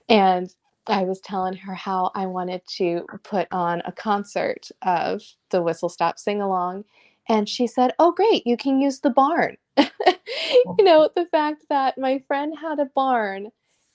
And 0.08 0.53
I 0.88 1.03
was 1.03 1.19
telling 1.19 1.55
her 1.55 1.75
how 1.75 2.12
I 2.15 2.25
wanted 2.25 2.62
to 2.77 3.05
put 3.23 3.47
on 3.51 3.84
a 3.86 3.91
concert 3.91 4.69
of 4.82 5.21
the 5.51 5.62
Whistle 5.62 5.89
Stop 5.89 6.17
Sing 6.17 6.41
Along. 6.41 6.84
And 7.27 7.47
she 7.47 7.67
said, 7.67 7.93
Oh, 7.99 8.12
great, 8.12 8.47
you 8.47 8.58
can 8.58 8.79
use 8.79 8.99
the 9.01 9.12
barn. 9.12 9.58
Oh. 10.65 10.75
you 10.77 10.84
know, 10.84 11.10
the 11.15 11.25
fact 11.27 11.65
that 11.69 11.97
my 11.97 12.19
friend 12.27 12.53
had 12.60 12.79
a 12.79 12.86
barn 12.86 13.49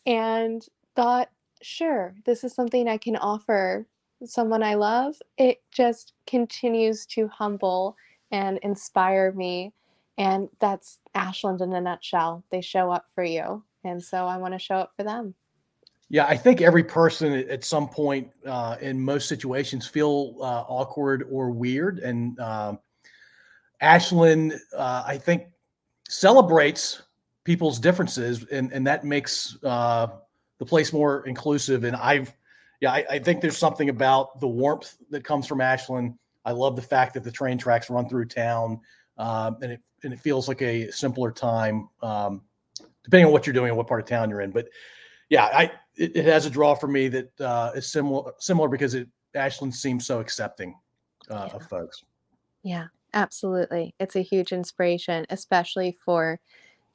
and 0.06 0.66
thought, 0.96 1.30
sure, 1.62 2.14
this 2.24 2.44
is 2.44 2.54
something 2.54 2.88
I 2.88 2.98
can 2.98 3.16
offer 3.16 3.86
someone 4.26 4.62
I 4.62 4.74
love, 4.74 5.16
it 5.38 5.62
just 5.70 6.12
continues 6.26 7.06
to 7.06 7.28
humble 7.28 7.96
and 8.30 8.58
inspire 8.58 9.32
me. 9.32 9.72
And 10.18 10.48
that's 10.60 11.00
Ashland 11.14 11.60
in 11.60 11.72
a 11.72 11.80
nutshell. 11.80 12.44
They 12.50 12.60
show 12.60 12.90
up 12.90 13.06
for 13.14 13.24
you. 13.24 13.64
And 13.84 14.02
so 14.02 14.26
I 14.26 14.36
want 14.36 14.54
to 14.54 14.58
show 14.58 14.76
up 14.76 14.92
for 14.96 15.02
them. 15.02 15.34
Yeah, 16.08 16.26
I 16.26 16.36
think 16.36 16.60
every 16.60 16.84
person 16.84 17.32
at 17.32 17.64
some 17.64 17.88
point 17.88 18.30
uh, 18.46 18.76
in 18.80 19.00
most 19.00 19.28
situations 19.28 19.86
feel 19.86 20.36
uh, 20.40 20.64
awkward 20.68 21.26
or 21.30 21.50
weird. 21.50 21.98
And 21.98 22.38
Ashland, 23.80 24.54
uh, 24.76 25.04
I 25.06 25.18
think, 25.18 25.48
celebrates 26.08 27.02
people's 27.44 27.78
differences, 27.78 28.44
and, 28.50 28.72
and 28.72 28.86
that 28.86 29.04
makes 29.04 29.58
uh, 29.64 30.06
the 30.58 30.64
place 30.64 30.92
more 30.92 31.26
inclusive. 31.26 31.84
And 31.84 31.96
I've 31.96 32.34
yeah, 32.84 32.92
I, 32.92 33.06
I, 33.12 33.18
think 33.18 33.40
there's 33.40 33.56
something 33.56 33.88
about 33.88 34.38
the 34.40 34.46
warmth 34.46 34.98
that 35.08 35.24
comes 35.24 35.46
from 35.46 35.62
Ashland. 35.62 36.18
I 36.44 36.52
love 36.52 36.76
the 36.76 36.82
fact 36.82 37.14
that 37.14 37.24
the 37.24 37.32
train 37.32 37.56
tracks 37.56 37.88
run 37.88 38.10
through 38.10 38.26
town, 38.26 38.78
um, 39.16 39.56
and 39.62 39.72
it 39.72 39.80
and 40.02 40.12
it 40.12 40.20
feels 40.20 40.48
like 40.48 40.60
a 40.60 40.90
simpler 40.90 41.32
time, 41.32 41.88
um, 42.02 42.42
depending 43.02 43.24
on 43.24 43.32
what 43.32 43.46
you're 43.46 43.54
doing 43.54 43.70
and 43.70 43.78
what 43.78 43.86
part 43.86 44.02
of 44.02 44.06
town 44.06 44.28
you're 44.28 44.42
in. 44.42 44.50
But 44.50 44.68
yeah, 45.30 45.44
I 45.46 45.72
it, 45.96 46.14
it 46.14 46.24
has 46.26 46.44
a 46.44 46.50
draw 46.50 46.74
for 46.74 46.86
me 46.86 47.08
that 47.08 47.40
uh, 47.40 47.72
is 47.74 47.90
similar 47.90 48.32
similar 48.38 48.68
because 48.68 48.92
it 48.92 49.08
Ashland 49.34 49.74
seems 49.74 50.06
so 50.06 50.20
accepting 50.20 50.74
uh, 51.30 51.46
yeah. 51.48 51.56
of 51.56 51.66
folks. 51.70 52.04
Yeah, 52.64 52.88
absolutely. 53.14 53.94
It's 53.98 54.16
a 54.16 54.20
huge 54.20 54.52
inspiration, 54.52 55.24
especially 55.30 55.96
for 56.04 56.38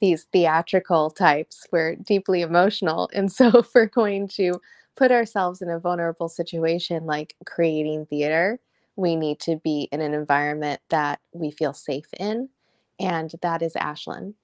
these 0.00 0.28
theatrical 0.32 1.10
types. 1.10 1.66
We're 1.72 1.96
deeply 1.96 2.42
emotional, 2.42 3.10
and 3.12 3.32
so 3.32 3.48
if 3.58 3.74
we're 3.74 3.86
going 3.86 4.28
to 4.36 4.60
put 5.00 5.10
ourselves 5.10 5.62
in 5.62 5.70
a 5.70 5.78
vulnerable 5.78 6.28
situation 6.28 7.06
like 7.06 7.34
creating 7.46 8.04
theater, 8.04 8.60
we 8.96 9.16
need 9.16 9.40
to 9.40 9.56
be 9.56 9.88
in 9.92 10.02
an 10.02 10.12
environment 10.12 10.78
that 10.90 11.20
we 11.32 11.50
feel 11.50 11.72
safe 11.72 12.04
in. 12.18 12.50
And 12.98 13.32
that 13.40 13.62
is 13.62 13.74
Ashland. 13.76 14.34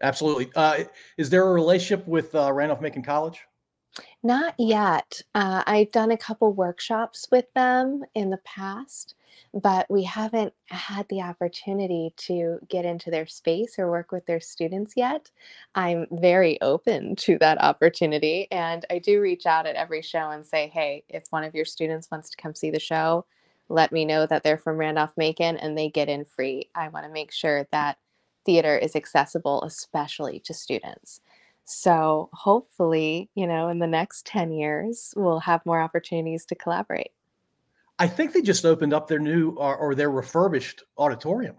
Absolutely. 0.00 0.52
Uh, 0.54 0.84
is 1.18 1.28
there 1.28 1.44
a 1.44 1.52
relationship 1.52 2.06
with 2.06 2.32
uh, 2.36 2.52
Randolph 2.52 2.80
Macon 2.80 3.02
College? 3.02 3.40
Not 4.22 4.54
yet. 4.58 5.20
Uh, 5.34 5.62
I've 5.66 5.90
done 5.90 6.10
a 6.10 6.16
couple 6.16 6.52
workshops 6.52 7.26
with 7.30 7.52
them 7.54 8.02
in 8.14 8.30
the 8.30 8.38
past, 8.38 9.14
but 9.52 9.90
we 9.90 10.04
haven't 10.04 10.54
had 10.66 11.06
the 11.08 11.20
opportunity 11.22 12.14
to 12.16 12.58
get 12.68 12.84
into 12.84 13.10
their 13.10 13.26
space 13.26 13.78
or 13.78 13.90
work 13.90 14.12
with 14.12 14.24
their 14.26 14.40
students 14.40 14.94
yet. 14.96 15.30
I'm 15.74 16.06
very 16.10 16.60
open 16.60 17.16
to 17.16 17.38
that 17.38 17.60
opportunity, 17.60 18.48
and 18.50 18.86
I 18.90 18.98
do 18.98 19.20
reach 19.20 19.44
out 19.46 19.66
at 19.66 19.76
every 19.76 20.02
show 20.02 20.30
and 20.30 20.46
say, 20.46 20.68
hey, 20.68 21.04
if 21.08 21.24
one 21.30 21.44
of 21.44 21.54
your 21.54 21.64
students 21.64 22.10
wants 22.10 22.30
to 22.30 22.36
come 22.36 22.54
see 22.54 22.70
the 22.70 22.80
show, 22.80 23.26
let 23.68 23.92
me 23.92 24.04
know 24.04 24.26
that 24.26 24.42
they're 24.42 24.58
from 24.58 24.76
Randolph 24.76 25.16
Macon 25.16 25.56
and 25.56 25.76
they 25.76 25.88
get 25.88 26.08
in 26.08 26.24
free. 26.24 26.70
I 26.74 26.88
want 26.88 27.06
to 27.06 27.12
make 27.12 27.32
sure 27.32 27.66
that 27.72 27.98
theater 28.44 28.76
is 28.76 28.96
accessible, 28.96 29.62
especially 29.62 30.40
to 30.40 30.54
students. 30.54 31.20
So 31.64 32.28
hopefully, 32.32 33.30
you 33.34 33.46
know, 33.46 33.68
in 33.68 33.78
the 33.78 33.86
next 33.86 34.26
10 34.26 34.52
years, 34.52 35.14
we'll 35.16 35.40
have 35.40 35.64
more 35.64 35.80
opportunities 35.80 36.44
to 36.46 36.54
collaborate. 36.54 37.12
I 37.98 38.08
think 38.08 38.32
they 38.32 38.42
just 38.42 38.64
opened 38.64 38.92
up 38.92 39.08
their 39.08 39.18
new 39.18 39.50
or, 39.50 39.76
or 39.76 39.94
their 39.94 40.10
refurbished 40.10 40.82
auditorium. 40.98 41.56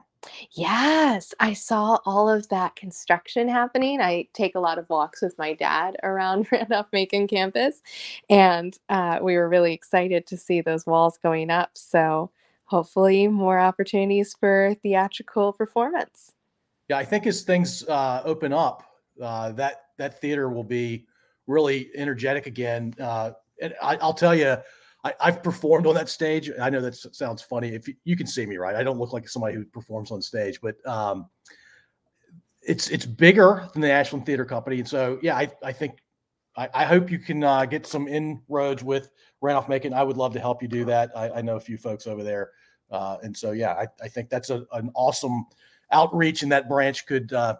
Yes, 0.51 1.33
I 1.39 1.53
saw 1.53 1.99
all 2.05 2.29
of 2.29 2.49
that 2.49 2.75
construction 2.75 3.47
happening. 3.47 4.01
I 4.01 4.27
take 4.33 4.55
a 4.55 4.59
lot 4.59 4.77
of 4.77 4.89
walks 4.89 5.21
with 5.21 5.37
my 5.37 5.53
dad 5.53 5.97
around 6.03 6.47
Randolph 6.51 6.87
Macon 6.93 7.27
campus, 7.27 7.81
and 8.29 8.77
uh, 8.89 9.19
we 9.21 9.35
were 9.35 9.49
really 9.49 9.73
excited 9.73 10.25
to 10.27 10.37
see 10.37 10.61
those 10.61 10.85
walls 10.85 11.17
going 11.21 11.49
up. 11.49 11.71
So, 11.73 12.31
hopefully, 12.65 13.27
more 13.27 13.59
opportunities 13.59 14.35
for 14.39 14.75
theatrical 14.81 15.53
performance. 15.53 16.31
Yeah, 16.89 16.97
I 16.97 17.05
think 17.05 17.27
as 17.27 17.43
things 17.43 17.83
uh, 17.87 18.21
open 18.25 18.53
up, 18.53 18.83
uh, 19.21 19.51
that 19.53 19.82
that 20.03 20.19
theater 20.19 20.49
will 20.49 20.65
be 20.65 21.05
really 21.47 21.89
energetic 21.95 22.45
again. 22.45 22.93
Uh, 22.99 23.31
and 23.61 23.73
I, 23.81 23.95
will 23.95 24.13
tell 24.13 24.35
you, 24.35 24.57
I, 25.03 25.13
have 25.21 25.41
performed 25.41 25.87
on 25.87 25.95
that 25.95 26.09
stage. 26.09 26.51
I 26.61 26.69
know 26.69 26.81
that 26.81 26.95
sounds 26.95 27.41
funny. 27.41 27.69
If 27.69 27.87
you, 27.87 27.95
you, 28.03 28.17
can 28.17 28.27
see 28.27 28.45
me, 28.45 28.57
right? 28.57 28.75
I 28.75 28.83
don't 28.83 28.99
look 28.99 29.13
like 29.13 29.27
somebody 29.29 29.55
who 29.55 29.63
performs 29.65 30.11
on 30.11 30.21
stage, 30.21 30.59
but 30.61 30.75
um, 30.85 31.29
it's 32.61 32.89
it's 32.89 33.05
bigger 33.05 33.69
than 33.73 33.81
the 33.81 33.91
Ashland 33.91 34.25
Theater 34.25 34.45
Company, 34.45 34.79
and 34.79 34.87
so 34.87 35.19
yeah, 35.21 35.35
I 35.35 35.51
I 35.63 35.73
think 35.73 35.99
I, 36.55 36.69
I 36.73 36.85
hope 36.85 37.11
you 37.11 37.19
can 37.19 37.43
uh, 37.43 37.65
get 37.65 37.85
some 37.85 38.07
inroads 38.07 38.83
with 38.83 39.09
Randolph 39.41 39.67
Macon. 39.67 39.93
I 39.93 40.03
would 40.03 40.17
love 40.17 40.33
to 40.33 40.39
help 40.39 40.61
you 40.61 40.69
do 40.69 40.85
that. 40.85 41.11
I, 41.15 41.29
I 41.29 41.41
know 41.41 41.57
a 41.57 41.61
few 41.61 41.77
folks 41.77 42.07
over 42.07 42.23
there, 42.23 42.51
uh, 42.91 43.17
and 43.23 43.35
so 43.35 43.51
yeah, 43.51 43.73
I, 43.73 43.87
I 44.01 44.07
think 44.07 44.29
that's 44.29 44.49
a, 44.49 44.65
an 44.71 44.91
awesome 44.95 45.45
outreach, 45.91 46.43
and 46.43 46.51
that 46.51 46.69
branch 46.69 47.05
could 47.05 47.33
uh, 47.33 47.57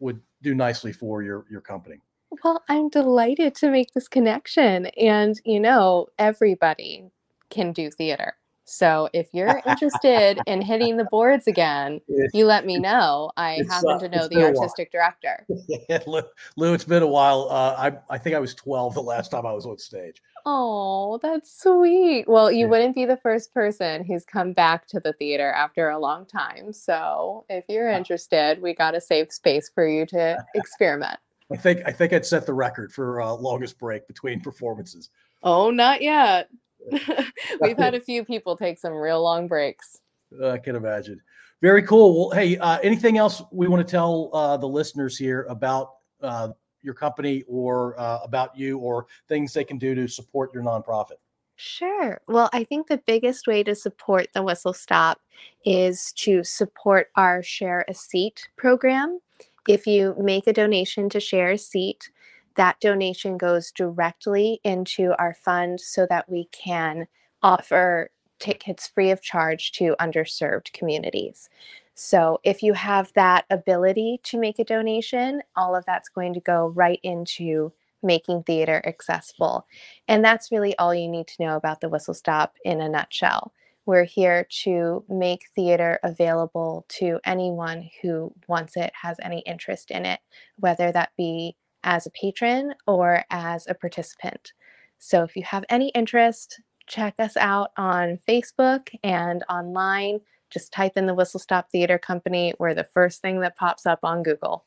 would 0.00 0.20
do 0.42 0.54
nicely 0.54 0.92
for 0.92 1.22
your 1.22 1.44
your 1.50 1.60
company. 1.60 1.96
Well, 2.42 2.62
I'm 2.68 2.88
delighted 2.88 3.54
to 3.56 3.70
make 3.70 3.92
this 3.92 4.08
connection. 4.08 4.86
And, 4.86 5.40
you 5.44 5.58
know, 5.60 6.06
everybody 6.18 7.10
can 7.50 7.72
do 7.72 7.90
theater. 7.90 8.34
So 8.70 9.08
if 9.12 9.26
you're 9.32 9.60
interested 9.66 10.38
in 10.46 10.62
hitting 10.62 10.96
the 10.96 11.04
boards 11.04 11.48
again, 11.48 12.00
you 12.32 12.46
let 12.46 12.64
me 12.64 12.78
know. 12.78 13.32
I 13.36 13.64
happen 13.68 13.90
uh, 13.90 13.98
to 13.98 14.08
know 14.08 14.28
the 14.28 14.44
artistic 14.44 14.92
director. 14.92 15.44
yeah, 15.88 15.98
Lou, 16.06 16.22
Lou, 16.56 16.72
it's 16.72 16.84
been 16.84 17.02
a 17.02 17.06
while. 17.06 17.48
Uh, 17.50 17.90
I, 17.90 18.14
I 18.14 18.18
think 18.18 18.36
I 18.36 18.38
was 18.38 18.54
12 18.54 18.94
the 18.94 19.02
last 19.02 19.32
time 19.32 19.44
I 19.44 19.52
was 19.52 19.66
on 19.66 19.76
stage. 19.78 20.22
Oh, 20.46 21.18
that's 21.20 21.62
sweet. 21.62 22.28
Well, 22.28 22.52
you 22.52 22.60
yeah. 22.60 22.66
wouldn't 22.66 22.94
be 22.94 23.06
the 23.06 23.16
first 23.16 23.52
person 23.52 24.04
who's 24.04 24.24
come 24.24 24.52
back 24.52 24.86
to 24.88 25.00
the 25.00 25.14
theater 25.14 25.50
after 25.50 25.90
a 25.90 25.98
long 25.98 26.24
time. 26.24 26.72
So 26.72 27.46
if 27.48 27.64
you're 27.68 27.90
interested, 27.90 28.62
we 28.62 28.72
got 28.72 28.94
a 28.94 29.00
safe 29.00 29.32
space 29.32 29.68
for 29.68 29.86
you 29.86 30.06
to 30.06 30.38
experiment. 30.54 31.18
I 31.52 31.56
think 31.56 31.82
I 31.84 31.90
think 31.90 32.12
I'd 32.12 32.24
set 32.24 32.46
the 32.46 32.54
record 32.54 32.92
for 32.92 33.20
uh, 33.20 33.32
longest 33.32 33.80
break 33.80 34.06
between 34.06 34.40
performances. 34.40 35.10
Oh, 35.42 35.72
not 35.72 36.02
yet. 36.02 36.48
We've 37.60 37.76
had 37.76 37.94
a 37.94 38.00
few 38.00 38.24
people 38.24 38.56
take 38.56 38.78
some 38.78 38.94
real 38.94 39.22
long 39.22 39.48
breaks. 39.48 40.00
I 40.44 40.58
can 40.58 40.76
imagine. 40.76 41.20
Very 41.62 41.82
cool. 41.82 42.28
Well, 42.28 42.38
hey, 42.38 42.56
uh, 42.56 42.78
anything 42.82 43.18
else 43.18 43.42
we 43.50 43.68
want 43.68 43.86
to 43.86 43.90
tell 43.90 44.30
uh, 44.32 44.56
the 44.56 44.68
listeners 44.68 45.18
here 45.18 45.46
about 45.48 45.96
uh, 46.22 46.48
your 46.82 46.94
company 46.94 47.44
or 47.46 47.98
uh, 48.00 48.20
about 48.22 48.56
you 48.56 48.78
or 48.78 49.06
things 49.28 49.52
they 49.52 49.64
can 49.64 49.76
do 49.76 49.94
to 49.94 50.08
support 50.08 50.54
your 50.54 50.62
nonprofit? 50.62 51.18
Sure. 51.56 52.22
Well, 52.26 52.48
I 52.54 52.64
think 52.64 52.86
the 52.86 53.02
biggest 53.06 53.46
way 53.46 53.62
to 53.64 53.74
support 53.74 54.28
the 54.32 54.42
Whistle 54.42 54.72
Stop 54.72 55.20
is 55.66 56.12
to 56.14 56.42
support 56.42 57.10
our 57.16 57.42
Share 57.42 57.84
a 57.86 57.92
Seat 57.92 58.48
program. 58.56 59.20
If 59.68 59.86
you 59.86 60.14
make 60.18 60.46
a 60.46 60.54
donation 60.54 61.10
to 61.10 61.20
share 61.20 61.50
a 61.50 61.58
seat, 61.58 62.10
that 62.56 62.80
donation 62.80 63.38
goes 63.38 63.70
directly 63.70 64.60
into 64.64 65.14
our 65.18 65.34
fund 65.34 65.80
so 65.80 66.06
that 66.08 66.28
we 66.28 66.48
can 66.52 67.06
offer 67.42 68.10
tickets 68.38 68.88
free 68.88 69.10
of 69.10 69.22
charge 69.22 69.72
to 69.72 69.96
underserved 70.00 70.72
communities. 70.72 71.48
So, 71.94 72.40
if 72.44 72.62
you 72.62 72.72
have 72.72 73.12
that 73.14 73.44
ability 73.50 74.20
to 74.24 74.38
make 74.38 74.58
a 74.58 74.64
donation, 74.64 75.42
all 75.54 75.76
of 75.76 75.84
that's 75.84 76.08
going 76.08 76.32
to 76.34 76.40
go 76.40 76.68
right 76.68 76.98
into 77.02 77.72
making 78.02 78.42
theater 78.44 78.82
accessible. 78.86 79.66
And 80.08 80.24
that's 80.24 80.50
really 80.50 80.76
all 80.78 80.94
you 80.94 81.08
need 81.08 81.26
to 81.28 81.44
know 81.44 81.56
about 81.56 81.80
the 81.80 81.90
Whistle 81.90 82.14
Stop 82.14 82.54
in 82.64 82.80
a 82.80 82.88
nutshell. 82.88 83.52
We're 83.84 84.04
here 84.04 84.46
to 84.62 85.04
make 85.08 85.48
theater 85.54 85.98
available 86.02 86.86
to 86.88 87.18
anyone 87.24 87.90
who 88.00 88.32
wants 88.46 88.76
it, 88.76 88.92
has 89.02 89.16
any 89.22 89.40
interest 89.40 89.90
in 89.90 90.06
it, 90.06 90.20
whether 90.56 90.92
that 90.92 91.10
be 91.16 91.56
as 91.84 92.06
a 92.06 92.10
patron 92.10 92.74
or 92.86 93.24
as 93.30 93.66
a 93.68 93.74
participant. 93.74 94.52
So 94.98 95.22
if 95.22 95.36
you 95.36 95.42
have 95.44 95.64
any 95.68 95.88
interest, 95.90 96.60
check 96.86 97.14
us 97.18 97.36
out 97.36 97.70
on 97.76 98.18
Facebook 98.28 98.88
and 99.02 99.44
online. 99.48 100.20
Just 100.50 100.72
type 100.72 100.92
in 100.96 101.06
the 101.06 101.14
Whistle 101.14 101.40
Stop 101.40 101.70
Theater 101.70 101.98
Company. 101.98 102.52
We're 102.58 102.74
the 102.74 102.84
first 102.84 103.22
thing 103.22 103.40
that 103.40 103.56
pops 103.56 103.86
up 103.86 104.00
on 104.02 104.22
Google. 104.22 104.64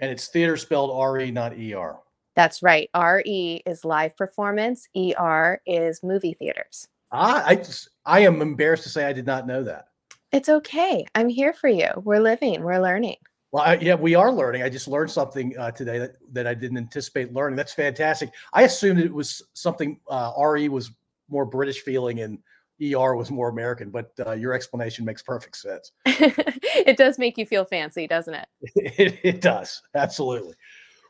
And 0.00 0.10
it's 0.10 0.28
theater 0.28 0.56
spelled 0.56 0.90
R 0.90 1.20
E, 1.20 1.30
not 1.30 1.58
E 1.58 1.74
R. 1.74 2.00
That's 2.34 2.62
right. 2.62 2.88
R 2.94 3.22
E 3.26 3.62
is 3.66 3.84
live 3.84 4.16
performance, 4.16 4.88
E 4.94 5.12
R 5.16 5.60
is 5.66 6.02
movie 6.02 6.34
theaters. 6.34 6.88
Ah, 7.10 7.42
I 7.44 7.56
just, 7.56 7.90
I 8.06 8.20
am 8.20 8.40
embarrassed 8.40 8.84
to 8.84 8.88
say 8.88 9.06
I 9.06 9.12
did 9.12 9.26
not 9.26 9.46
know 9.46 9.62
that. 9.64 9.88
It's 10.30 10.48
okay. 10.48 11.06
I'm 11.14 11.28
here 11.28 11.52
for 11.52 11.68
you. 11.68 11.88
We're 11.96 12.20
living. 12.20 12.62
We're 12.62 12.80
learning. 12.80 13.16
Well, 13.50 13.64
I, 13.64 13.74
yeah, 13.76 13.94
we 13.94 14.14
are 14.14 14.30
learning. 14.30 14.62
I 14.62 14.68
just 14.68 14.88
learned 14.88 15.10
something 15.10 15.56
uh, 15.58 15.70
today 15.70 15.98
that, 15.98 16.16
that 16.32 16.46
I 16.46 16.54
didn't 16.54 16.76
anticipate 16.76 17.32
learning. 17.32 17.56
That's 17.56 17.72
fantastic. 17.72 18.30
I 18.52 18.62
assumed 18.62 19.00
it 19.00 19.12
was 19.12 19.42
something 19.54 19.98
uh, 20.08 20.32
RE 20.38 20.68
was 20.68 20.90
more 21.28 21.46
British 21.46 21.80
feeling 21.80 22.20
and 22.20 22.38
ER 22.80 23.16
was 23.16 23.30
more 23.30 23.48
American, 23.48 23.90
but 23.90 24.12
uh, 24.24 24.32
your 24.32 24.52
explanation 24.52 25.04
makes 25.04 25.22
perfect 25.22 25.56
sense. 25.56 25.92
it 26.06 26.96
does 26.96 27.18
make 27.18 27.38
you 27.38 27.46
feel 27.46 27.64
fancy, 27.64 28.06
doesn't 28.06 28.34
it? 28.34 28.48
it? 28.76 29.18
It 29.22 29.40
does. 29.40 29.82
Absolutely. 29.94 30.54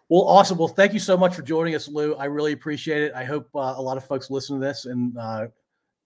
Well, 0.09 0.22
awesome. 0.22 0.57
Well, 0.57 0.68
thank 0.68 0.94
you 0.94 1.01
so 1.01 1.16
much 1.16 1.35
for 1.35 1.42
joining 1.42 1.74
us, 1.74 1.87
Lou. 1.88 2.14
I 2.14 2.24
really 2.27 2.53
appreciate 2.53 3.03
it. 3.03 3.12
I 3.14 3.24
hope 3.24 3.48
uh, 3.55 3.74
a 3.77 3.83
lot 3.83 3.98
of 3.98 4.05
folks 4.05 4.31
listen 4.31 4.59
to 4.59 4.64
this 4.64 4.87
and 4.87 5.16
uh, 5.18 5.48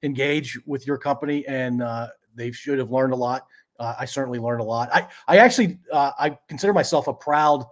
engage 0.03 0.59
with 0.67 0.87
your 0.87 0.99
company, 0.99 1.47
and 1.47 1.83
uh, 1.83 2.09
they 2.35 2.51
should 2.51 2.79
have 2.79 2.91
learned 2.91 3.13
a 3.13 3.17
lot. 3.17 3.47
Uh, 3.83 3.97
I 3.99 4.05
certainly 4.05 4.39
learned 4.39 4.61
a 4.61 4.65
lot. 4.65 4.91
I 4.95 5.09
I 5.27 5.39
actually 5.39 5.81
uh, 5.93 6.13
I 6.17 6.39
consider 6.49 6.73
myself 6.73 7.09
a 7.09 7.13
proud 7.13 7.65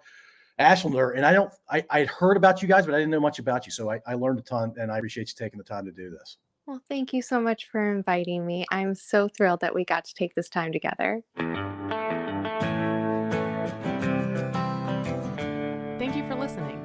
Ashlander, 0.58 1.16
and 1.16 1.24
I 1.24 1.32
don't 1.32 1.52
I 1.70 1.84
I 1.88 2.00
had 2.00 2.08
heard 2.08 2.36
about 2.36 2.60
you 2.62 2.66
guys, 2.66 2.84
but 2.84 2.96
I 2.96 2.98
didn't 2.98 3.12
know 3.12 3.20
much 3.20 3.38
about 3.38 3.64
you, 3.64 3.70
so 3.70 3.88
I, 3.90 4.00
I 4.08 4.14
learned 4.14 4.40
a 4.40 4.42
ton, 4.42 4.74
and 4.76 4.90
I 4.90 4.98
appreciate 4.98 5.28
you 5.28 5.34
taking 5.38 5.58
the 5.58 5.64
time 5.64 5.84
to 5.84 5.92
do 5.92 6.10
this. 6.10 6.38
Well, 6.66 6.80
thank 6.88 7.12
you 7.12 7.22
so 7.22 7.40
much 7.40 7.68
for 7.70 7.92
inviting 7.92 8.44
me. 8.44 8.66
I'm 8.72 8.92
so 8.92 9.28
thrilled 9.28 9.60
that 9.60 9.72
we 9.72 9.84
got 9.84 10.04
to 10.06 10.14
take 10.14 10.34
this 10.34 10.48
time 10.48 10.72
together. 10.72 11.22
Thank 15.98 16.16
you 16.16 16.26
for 16.26 16.34
listening. 16.34 16.78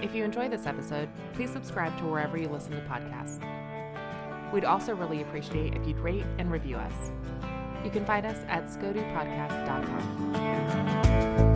If 0.00 0.14
you 0.14 0.22
enjoyed 0.24 0.52
this 0.52 0.66
episode, 0.66 1.08
please 1.34 1.50
subscribe 1.50 1.98
to 1.98 2.04
wherever 2.04 2.38
you 2.38 2.48
listen 2.48 2.70
to 2.70 2.80
podcasts. 2.82 3.40
We'd 4.52 4.64
also 4.64 4.94
really 4.94 5.22
appreciate 5.22 5.74
if 5.74 5.86
you'd 5.86 5.98
rate 5.98 6.24
and 6.38 6.52
review 6.52 6.76
us. 6.76 7.10
You 7.84 7.90
can 7.90 8.04
find 8.04 8.26
us 8.26 8.38
at 8.48 8.66
scodupodcast.com. 8.66 11.49